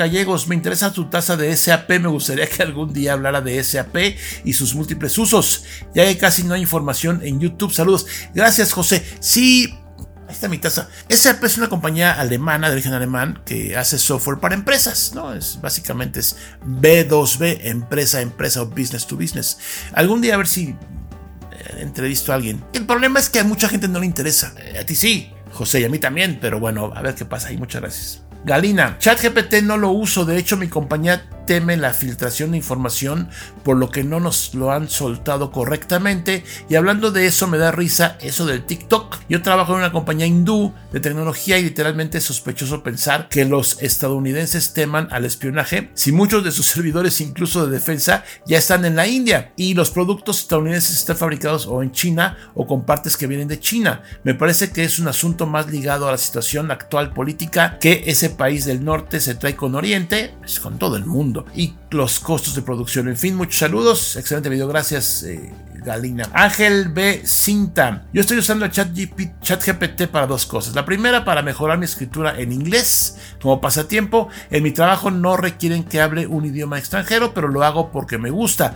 Me 0.49 0.55
interesa 0.57 0.93
tu 0.93 1.09
tasa 1.09 1.37
de 1.37 1.57
SAP. 1.57 1.91
Me 2.01 2.09
gustaría 2.09 2.49
que 2.49 2.65
algún 2.65 2.93
día 2.93 3.13
hablara 3.13 3.41
de 3.41 3.63
SAP 3.63 3.97
y 4.45 4.53
sus 4.53 4.75
múltiples 4.75 5.17
usos, 5.17 5.63
ya 5.95 6.05
que 6.07 6.19
casi 6.19 6.43
no 6.43 6.55
hay 6.55 6.63
información 6.63 7.21
en 7.23 7.39
YouTube. 7.39 7.73
Saludos. 7.73 8.07
Gracias, 8.35 8.73
José. 8.73 9.05
Sí, 9.21 9.73
Ahí 10.27 10.35
está 10.35 10.49
mi 10.49 10.59
taza. 10.59 10.89
SAP 11.09 11.43
es 11.45 11.57
una 11.59 11.69
compañía 11.69 12.13
alemana, 12.13 12.69
de 12.69 12.75
origen 12.75 12.93
alemán, 12.93 13.43
que 13.45 13.77
hace 13.77 13.99
software 13.99 14.39
para 14.39 14.55
empresas, 14.55 15.13
¿no? 15.13 15.35
Es, 15.35 15.61
básicamente 15.61 16.21
es 16.21 16.37
B2B, 16.65 17.59
empresa 17.63 18.21
empresa 18.21 18.63
o 18.63 18.67
business 18.67 19.09
to 19.09 19.17
business. 19.17 19.59
Algún 19.93 20.21
día 20.21 20.35
a 20.35 20.37
ver 20.37 20.47
si 20.47 20.77
entrevisto 21.79 22.33
a 22.33 22.37
alguien. 22.37 22.63
El 22.73 22.87
problema 22.87 23.19
es 23.21 23.31
que 23.31 23.41
a 23.41 23.45
mucha 23.45 23.69
gente 23.69 23.89
no 23.89 24.01
le 24.01 24.07
interesa. 24.07 24.55
Eh, 24.59 24.79
a 24.79 24.87
ti 24.87 24.95
sí, 24.95 25.33
José, 25.53 25.81
y 25.81 25.85
a 25.85 25.89
mí 25.89 25.99
también, 25.99 26.39
pero 26.41 26.61
bueno, 26.61 26.93
a 26.95 27.03
ver 27.03 27.15
qué 27.15 27.25
pasa 27.25 27.49
ahí. 27.49 27.57
Muchas 27.57 27.81
gracias. 27.81 28.30
Galina, 28.45 28.97
ChatGPT 28.99 29.63
no 29.63 29.77
lo 29.77 29.91
uso, 29.91 30.25
de 30.25 30.39
hecho 30.39 30.57
mi 30.57 30.69
compañía 30.69 31.29
teme 31.51 31.77
la 31.77 31.93
filtración 31.93 32.53
de 32.53 32.59
información 32.59 33.29
por 33.65 33.77
lo 33.77 33.91
que 33.91 34.05
no 34.05 34.21
nos 34.21 34.55
lo 34.55 34.71
han 34.71 34.89
soltado 34.89 35.51
correctamente 35.51 36.45
y 36.69 36.77
hablando 36.77 37.11
de 37.11 37.27
eso 37.27 37.49
me 37.49 37.59
da 37.59 37.73
risa 37.73 38.17
eso 38.21 38.47
del 38.47 38.65
TikTok. 38.65 39.19
Yo 39.29 39.43
trabajo 39.43 39.73
en 39.73 39.81
una 39.81 39.91
compañía 39.91 40.27
hindú 40.27 40.73
de 40.93 41.01
tecnología 41.01 41.59
y 41.59 41.65
literalmente 41.65 42.19
es 42.19 42.25
sospechoso 42.25 42.85
pensar 42.85 43.29
que 43.29 43.45
los 43.45 43.83
estadounidenses 43.83 44.75
teman 44.75 45.09
al 45.11 45.25
espionaje 45.25 45.91
si 45.95 46.13
muchos 46.13 46.45
de 46.45 46.53
sus 46.53 46.67
servidores 46.71 47.21
incluso 47.21 47.67
de 47.67 47.73
defensa 47.73 48.23
ya 48.47 48.59
están 48.59 48.85
en 48.85 48.95
la 48.95 49.09
India 49.09 49.53
y 49.57 49.75
los 49.75 49.91
productos 49.91 50.39
estadounidenses 50.39 50.99
están 50.99 51.17
fabricados 51.17 51.67
o 51.67 51.83
en 51.83 51.91
China 51.91 52.39
o 52.55 52.67
con 52.69 52.85
partes 52.85 53.17
que 53.17 53.27
vienen 53.27 53.49
de 53.49 53.59
China. 53.59 54.03
Me 54.23 54.35
parece 54.35 54.71
que 54.71 54.85
es 54.85 55.01
un 55.01 55.09
asunto 55.09 55.47
más 55.47 55.69
ligado 55.69 56.09
a 56.09 56.13
la 56.13 56.19
situación 56.19 56.71
actual 56.71 57.13
política 57.13 57.79
que 57.81 58.05
ese 58.07 58.30
país 58.31 58.65
del 58.65 58.85
norte 58.85 59.21
se 59.21 59.35
trae 59.35 59.57
con 59.57 59.75
Oriente, 59.75 60.35
es 60.45 60.61
con 60.61 60.79
todo 60.79 60.97
el 60.97 61.07
mundo 61.07 61.47
y 61.55 61.75
los 61.91 62.21
costos 62.21 62.55
de 62.55 62.63
producción. 62.63 63.09
En 63.09 63.17
fin, 63.17 63.35
muchos 63.37 63.59
saludos. 63.59 64.17
Excelente 64.17 64.49
video. 64.49 64.69
Gracias, 64.69 65.23
eh, 65.25 65.53
Galina. 65.75 66.29
Ángel 66.33 66.89
B. 66.91 67.23
Cinta. 67.25 68.05
Yo 68.13 68.21
estoy 68.21 68.39
usando 68.39 68.69
ChatGPT 68.69 69.41
Chat 69.43 69.65
para 70.11 70.27
dos 70.27 70.47
cosas. 70.47 70.75
La 70.75 70.85
primera, 70.85 71.25
para 71.25 71.43
mejorar 71.43 71.79
mi 71.79 71.85
escritura 71.85 72.39
en 72.39 72.53
inglés 72.53 73.17
como 73.41 73.61
pasatiempo. 73.61 74.29
En 74.51 74.63
mi 74.63 74.71
trabajo 74.73 75.11
no 75.11 75.37
requieren 75.37 75.85
que 75.85 76.01
hable 76.01 76.27
un 76.27 76.45
idioma 76.45 76.79
extranjero, 76.79 77.35
pero 77.35 77.49
lo 77.49 77.65
hago 77.65 77.91
porque 77.91 78.19
me 78.19 78.31
gusta. 78.31 78.75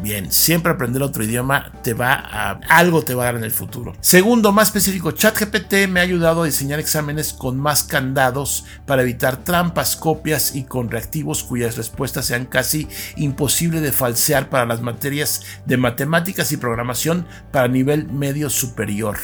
Bien, 0.00 0.32
siempre 0.32 0.72
aprender 0.72 1.02
otro 1.02 1.22
idioma 1.22 1.72
te 1.82 1.94
va 1.94 2.14
a 2.14 2.58
algo 2.68 3.02
te 3.02 3.14
va 3.14 3.22
a 3.22 3.26
dar 3.26 3.36
en 3.36 3.44
el 3.44 3.50
futuro. 3.50 3.94
Segundo, 4.00 4.50
más 4.52 4.68
específico, 4.68 5.12
ChatGPT 5.12 5.88
me 5.88 6.00
ha 6.00 6.02
ayudado 6.02 6.42
a 6.42 6.46
diseñar 6.46 6.80
exámenes 6.80 7.32
con 7.32 7.58
más 7.58 7.84
candados 7.84 8.64
para 8.86 9.02
evitar 9.02 9.44
trampas, 9.44 9.94
copias 9.96 10.56
y 10.56 10.64
con 10.64 10.90
reactivos 10.90 11.44
cuyas 11.44 11.76
respuestas 11.76 12.26
sean 12.26 12.46
casi 12.46 12.88
imposible 13.16 13.80
de 13.80 13.92
falsear 13.92 14.48
para 14.48 14.66
las 14.66 14.80
materias 14.80 15.42
de 15.66 15.76
matemáticas 15.76 16.50
y 16.52 16.56
programación 16.56 17.26
para 17.52 17.68
nivel 17.68 18.08
medio 18.08 18.50
superior. 18.50 19.18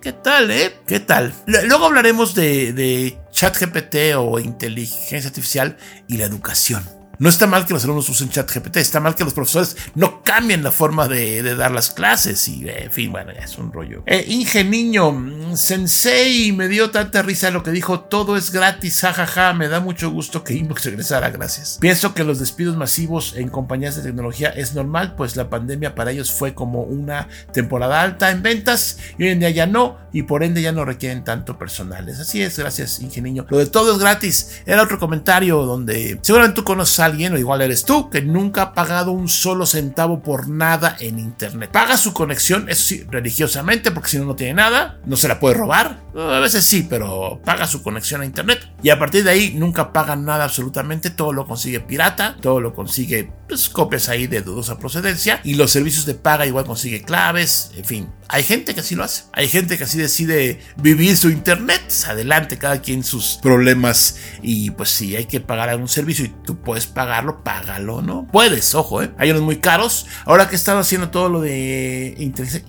¿Qué 0.00 0.12
tal, 0.12 0.50
eh? 0.50 0.76
¿Qué 0.86 1.00
tal? 1.00 1.32
Luego 1.46 1.86
hablaremos 1.86 2.34
de, 2.34 2.72
de 2.72 3.18
ChatGPT 3.30 4.16
o 4.16 4.38
inteligencia 4.38 5.28
artificial 5.28 5.76
y 6.08 6.16
la 6.16 6.24
educación. 6.24 6.99
No 7.20 7.28
está 7.28 7.46
mal 7.46 7.66
que 7.66 7.74
los 7.74 7.84
alumnos 7.84 8.08
usen 8.08 8.30
chat 8.30 8.50
GPT, 8.50 8.78
está 8.78 8.98
mal 8.98 9.14
que 9.14 9.24
los 9.24 9.34
profesores 9.34 9.76
no 9.94 10.22
cambien 10.22 10.62
la 10.62 10.70
forma 10.70 11.06
de, 11.06 11.42
dar 11.54 11.70
las 11.70 11.90
clases 11.90 12.48
y, 12.48 12.66
en 12.66 12.90
fin, 12.90 13.12
bueno, 13.12 13.30
ya 13.30 13.42
es 13.42 13.58
un 13.58 13.70
rollo. 13.70 14.02
Eh, 14.06 14.64
Niño, 14.64 15.54
Sensei, 15.54 16.50
me 16.52 16.66
dio 16.66 16.90
tanta 16.90 17.20
risa 17.20 17.50
lo 17.50 17.62
que 17.62 17.72
dijo, 17.72 18.00
todo 18.00 18.38
es 18.38 18.50
gratis, 18.50 19.02
jajaja, 19.02 19.52
me 19.52 19.68
da 19.68 19.80
mucho 19.80 20.10
gusto 20.10 20.42
que 20.42 20.54
Inbox 20.54 20.86
regresara, 20.86 21.28
gracias. 21.28 21.76
Pienso 21.78 22.14
que 22.14 22.24
los 22.24 22.38
despidos 22.38 22.78
masivos 22.78 23.34
en 23.36 23.50
compañías 23.50 23.96
de 23.96 24.02
tecnología 24.02 24.48
es 24.48 24.74
normal, 24.74 25.14
pues 25.14 25.36
la 25.36 25.50
pandemia 25.50 25.94
para 25.94 26.12
ellos 26.12 26.32
fue 26.32 26.54
como 26.54 26.84
una 26.84 27.28
temporada 27.52 28.00
alta 28.00 28.30
en 28.30 28.42
ventas 28.42 28.96
y 29.18 29.24
hoy 29.24 29.28
en 29.32 29.40
día 29.40 29.50
ya 29.50 29.66
no, 29.66 29.98
y 30.10 30.22
por 30.22 30.42
ende 30.42 30.62
ya 30.62 30.72
no 30.72 30.86
requieren 30.86 31.22
tanto 31.22 31.58
personales. 31.58 32.18
Así 32.18 32.40
es, 32.40 32.58
gracias, 32.58 32.98
Inge 33.00 33.20
Niño. 33.20 33.44
Lo 33.50 33.58
de 33.58 33.66
todo 33.66 33.92
es 33.92 33.98
gratis. 33.98 34.62
Era 34.64 34.82
otro 34.82 34.98
comentario 34.98 35.64
donde 35.64 36.18
seguramente 36.22 36.56
tú 36.56 36.64
conoces 36.64 36.98
a 37.00 37.09
alguien, 37.10 37.34
o 37.34 37.38
igual 37.38 37.62
eres 37.62 37.84
tú, 37.84 38.10
que 38.10 38.22
nunca 38.22 38.62
ha 38.62 38.72
pagado 38.74 39.12
un 39.12 39.28
solo 39.28 39.66
centavo 39.66 40.22
por 40.22 40.48
nada 40.48 40.96
en 41.00 41.18
internet. 41.18 41.70
Paga 41.70 41.96
su 41.96 42.12
conexión, 42.12 42.68
eso 42.68 42.82
sí, 42.82 43.04
religiosamente, 43.10 43.90
porque 43.90 44.10
si 44.10 44.18
no, 44.18 44.24
no 44.24 44.36
tiene 44.36 44.54
nada, 44.54 44.98
no 45.04 45.16
se 45.16 45.28
la 45.28 45.40
puede 45.40 45.54
robar. 45.56 46.00
A 46.16 46.40
veces 46.40 46.64
sí, 46.64 46.86
pero 46.88 47.40
paga 47.44 47.66
su 47.66 47.82
conexión 47.82 48.20
a 48.20 48.24
internet. 48.24 48.68
Y 48.82 48.90
a 48.90 48.98
partir 48.98 49.24
de 49.24 49.30
ahí 49.30 49.54
nunca 49.54 49.92
paga 49.92 50.16
nada 50.16 50.44
absolutamente, 50.44 51.10
todo 51.10 51.32
lo 51.32 51.46
consigue 51.46 51.80
pirata, 51.80 52.36
todo 52.40 52.60
lo 52.60 52.74
consigue 52.74 53.32
pues, 53.50 53.68
copias 53.68 54.08
ahí 54.08 54.26
de 54.26 54.42
dudosa 54.42 54.78
procedencia. 54.78 55.40
Y 55.44 55.54
los 55.54 55.70
servicios 55.70 56.06
de 56.06 56.14
paga 56.14 56.46
igual 56.46 56.64
consigue 56.64 57.02
claves, 57.02 57.70
en 57.76 57.84
fin. 57.84 58.08
Hay 58.32 58.44
gente 58.44 58.74
que 58.74 58.80
así 58.80 58.94
lo 58.94 59.02
hace. 59.02 59.24
Hay 59.32 59.48
gente 59.48 59.76
que 59.76 59.84
así 59.84 59.98
decide 59.98 60.60
vivir 60.76 61.16
su 61.16 61.30
internet. 61.30 61.82
Adelante, 62.06 62.58
cada 62.58 62.80
quien 62.80 63.02
sus 63.02 63.40
problemas. 63.42 64.18
Y 64.40 64.70
pues 64.70 64.90
si 64.90 65.16
hay 65.16 65.24
que 65.24 65.40
pagar 65.40 65.68
algún 65.68 65.88
servicio 65.88 66.24
y 66.24 66.28
tú 66.28 66.60
puedes 66.60 66.86
pagarlo, 66.86 67.42
págalo, 67.42 68.02
¿no? 68.02 68.28
Puedes, 68.30 68.74
ojo, 68.76 69.02
¿eh? 69.02 69.10
Hay 69.18 69.32
unos 69.32 69.42
muy 69.42 69.56
caros. 69.56 70.06
Ahora 70.26 70.48
que 70.48 70.54
estado 70.54 70.78
haciendo 70.78 71.10
todo 71.10 71.28
lo 71.28 71.40
de 71.40 72.14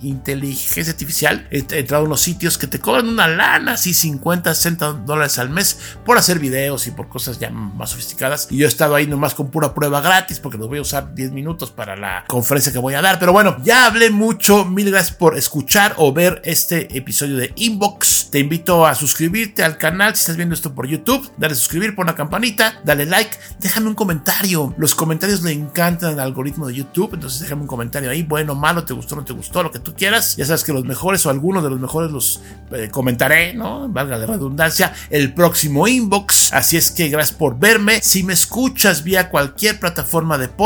inteligencia 0.02 0.92
artificial, 0.92 1.46
he 1.52 1.58
entrado 1.58 2.02
a 2.02 2.06
unos 2.06 2.20
sitios 2.20 2.58
que 2.58 2.66
te 2.66 2.80
cobran 2.80 3.08
una 3.08 3.28
lana, 3.28 3.74
así 3.74 3.94
50, 3.94 4.52
60 4.52 4.92
dólares 5.04 5.38
al 5.38 5.50
mes 5.50 5.78
por 6.04 6.18
hacer 6.18 6.40
videos 6.40 6.88
y 6.88 6.90
por 6.90 7.08
cosas 7.08 7.38
ya 7.38 7.50
más 7.50 7.90
sofisticadas. 7.90 8.48
Y 8.50 8.56
yo 8.56 8.66
he 8.66 8.68
estado 8.68 8.96
ahí 8.96 9.06
nomás 9.06 9.34
con 9.34 9.50
pura 9.50 9.74
prueba 9.74 10.00
gratis 10.00 10.40
porque 10.40 10.58
los 10.58 10.68
voy 10.72 10.78
a 10.78 10.82
usar 10.82 11.14
10 11.14 11.32
minutos 11.32 11.70
para 11.70 11.96
la 11.96 12.24
conferencia 12.26 12.72
que 12.72 12.78
voy 12.78 12.94
a 12.94 13.02
dar. 13.02 13.18
Pero 13.18 13.30
bueno, 13.30 13.58
ya 13.62 13.84
hablé 13.84 14.08
mucho. 14.08 14.64
Mil 14.64 14.90
gracias 14.90 15.14
por 15.14 15.36
escuchar 15.36 15.92
o 15.98 16.14
ver 16.14 16.40
este 16.46 16.96
episodio 16.96 17.36
de 17.36 17.52
Inbox. 17.56 18.30
Te 18.30 18.38
invito 18.38 18.86
a 18.86 18.94
suscribirte 18.94 19.62
al 19.62 19.76
canal 19.76 20.16
si 20.16 20.20
estás 20.20 20.38
viendo 20.38 20.54
esto 20.54 20.74
por 20.74 20.86
YouTube. 20.86 21.30
Dale 21.36 21.54
suscribir, 21.54 21.94
pon 21.94 22.06
la 22.06 22.14
campanita, 22.14 22.80
dale 22.84 23.04
like, 23.04 23.36
déjame 23.60 23.88
un 23.88 23.94
comentario. 23.94 24.74
Los 24.78 24.94
comentarios 24.94 25.42
le 25.42 25.52
encantan 25.52 26.14
al 26.14 26.20
algoritmo 26.20 26.66
de 26.66 26.72
YouTube, 26.72 27.12
entonces 27.12 27.40
déjame 27.40 27.60
un 27.60 27.68
comentario 27.68 28.08
ahí, 28.08 28.22
bueno, 28.22 28.54
malo, 28.54 28.84
te 28.84 28.94
gustó, 28.94 29.14
no 29.14 29.26
te 29.26 29.34
gustó, 29.34 29.62
lo 29.62 29.70
que 29.70 29.78
tú 29.78 29.92
quieras. 29.94 30.36
Ya 30.36 30.46
sabes 30.46 30.64
que 30.64 30.72
los 30.72 30.84
mejores 30.86 31.26
o 31.26 31.30
algunos 31.30 31.62
de 31.62 31.68
los 31.68 31.80
mejores 31.80 32.10
los 32.10 32.40
eh, 32.70 32.88
comentaré, 32.90 33.52
¿no? 33.52 33.90
Valga 33.90 34.16
la 34.16 34.24
redundancia, 34.24 34.94
el 35.10 35.34
próximo 35.34 35.86
Inbox. 35.86 36.54
Así 36.54 36.78
es 36.78 36.90
que 36.90 37.10
gracias 37.10 37.36
por 37.36 37.58
verme. 37.58 38.00
Si 38.00 38.22
me 38.22 38.32
escuchas 38.32 39.04
vía 39.04 39.28
cualquier 39.28 39.78
plataforma 39.78 40.38
de 40.38 40.48
podcast, 40.48 40.61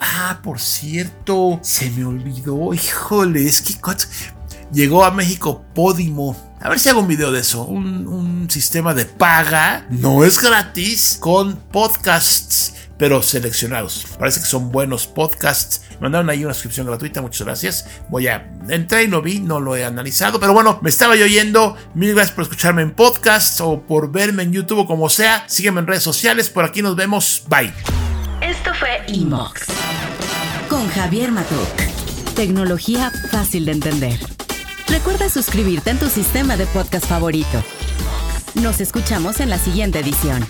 ah, 0.00 0.40
por 0.42 0.60
cierto, 0.60 1.60
se 1.62 1.90
me 1.90 2.04
olvidó, 2.04 2.74
híjole, 2.74 3.46
es 3.46 3.62
que 3.62 3.74
llegó 4.72 5.04
a 5.04 5.10
México 5.10 5.64
Podimo. 5.74 6.36
A 6.60 6.68
ver 6.68 6.78
si 6.78 6.88
hago 6.88 7.00
un 7.00 7.08
video 7.08 7.32
de 7.32 7.40
eso. 7.40 7.64
Un, 7.64 8.48
sistema 8.48 8.94
de 8.94 9.04
paga. 9.04 9.86
No 9.90 10.24
es 10.24 10.38
gratis. 10.38 11.16
Con 11.18 11.56
podcasts. 11.56 12.74
Pero 12.98 13.22
seleccionados. 13.22 14.06
Parece 14.18 14.40
que 14.40 14.46
son 14.46 14.70
buenos 14.70 15.06
podcasts. 15.06 15.82
Mandaron 16.00 16.30
ahí 16.30 16.44
una 16.44 16.54
suscripción 16.54 16.86
gratuita. 16.86 17.20
Muchas 17.20 17.46
gracias. 17.46 17.86
Voy 18.10 18.28
a. 18.28 18.52
Entré 18.68 19.04
y 19.04 19.06
lo 19.08 19.22
vi. 19.22 19.40
No 19.40 19.58
lo 19.58 19.74
he 19.74 19.84
analizado. 19.84 20.38
Pero 20.38 20.52
bueno, 20.52 20.78
me 20.82 20.90
estaba 20.90 21.16
yo 21.16 21.24
oyendo. 21.24 21.76
Mil 21.94 22.14
gracias 22.14 22.34
por 22.34 22.42
escucharme 22.42 22.82
en 22.82 22.92
podcast. 22.92 23.60
O 23.60 23.82
por 23.82 24.12
verme 24.12 24.44
en 24.44 24.52
YouTube 24.52 24.80
o 24.80 24.86
como 24.86 25.08
sea. 25.08 25.44
Sígueme 25.48 25.80
en 25.80 25.86
redes 25.88 26.04
sociales. 26.04 26.48
Por 26.48 26.64
aquí 26.64 26.82
nos 26.82 26.94
vemos. 26.94 27.42
Bye. 27.48 27.72
Inbox 29.06 29.66
con 30.68 30.88
Javier 30.88 31.30
Matuk. 31.30 31.76
Tecnología 32.34 33.10
fácil 33.30 33.64
de 33.64 33.72
entender. 33.72 34.18
Recuerda 34.88 35.28
suscribirte 35.28 35.90
en 35.90 35.98
tu 35.98 36.08
sistema 36.08 36.56
de 36.56 36.66
podcast 36.66 37.06
favorito. 37.06 37.62
Nos 38.54 38.80
escuchamos 38.80 39.40
en 39.40 39.50
la 39.50 39.58
siguiente 39.58 40.00
edición. 40.00 40.44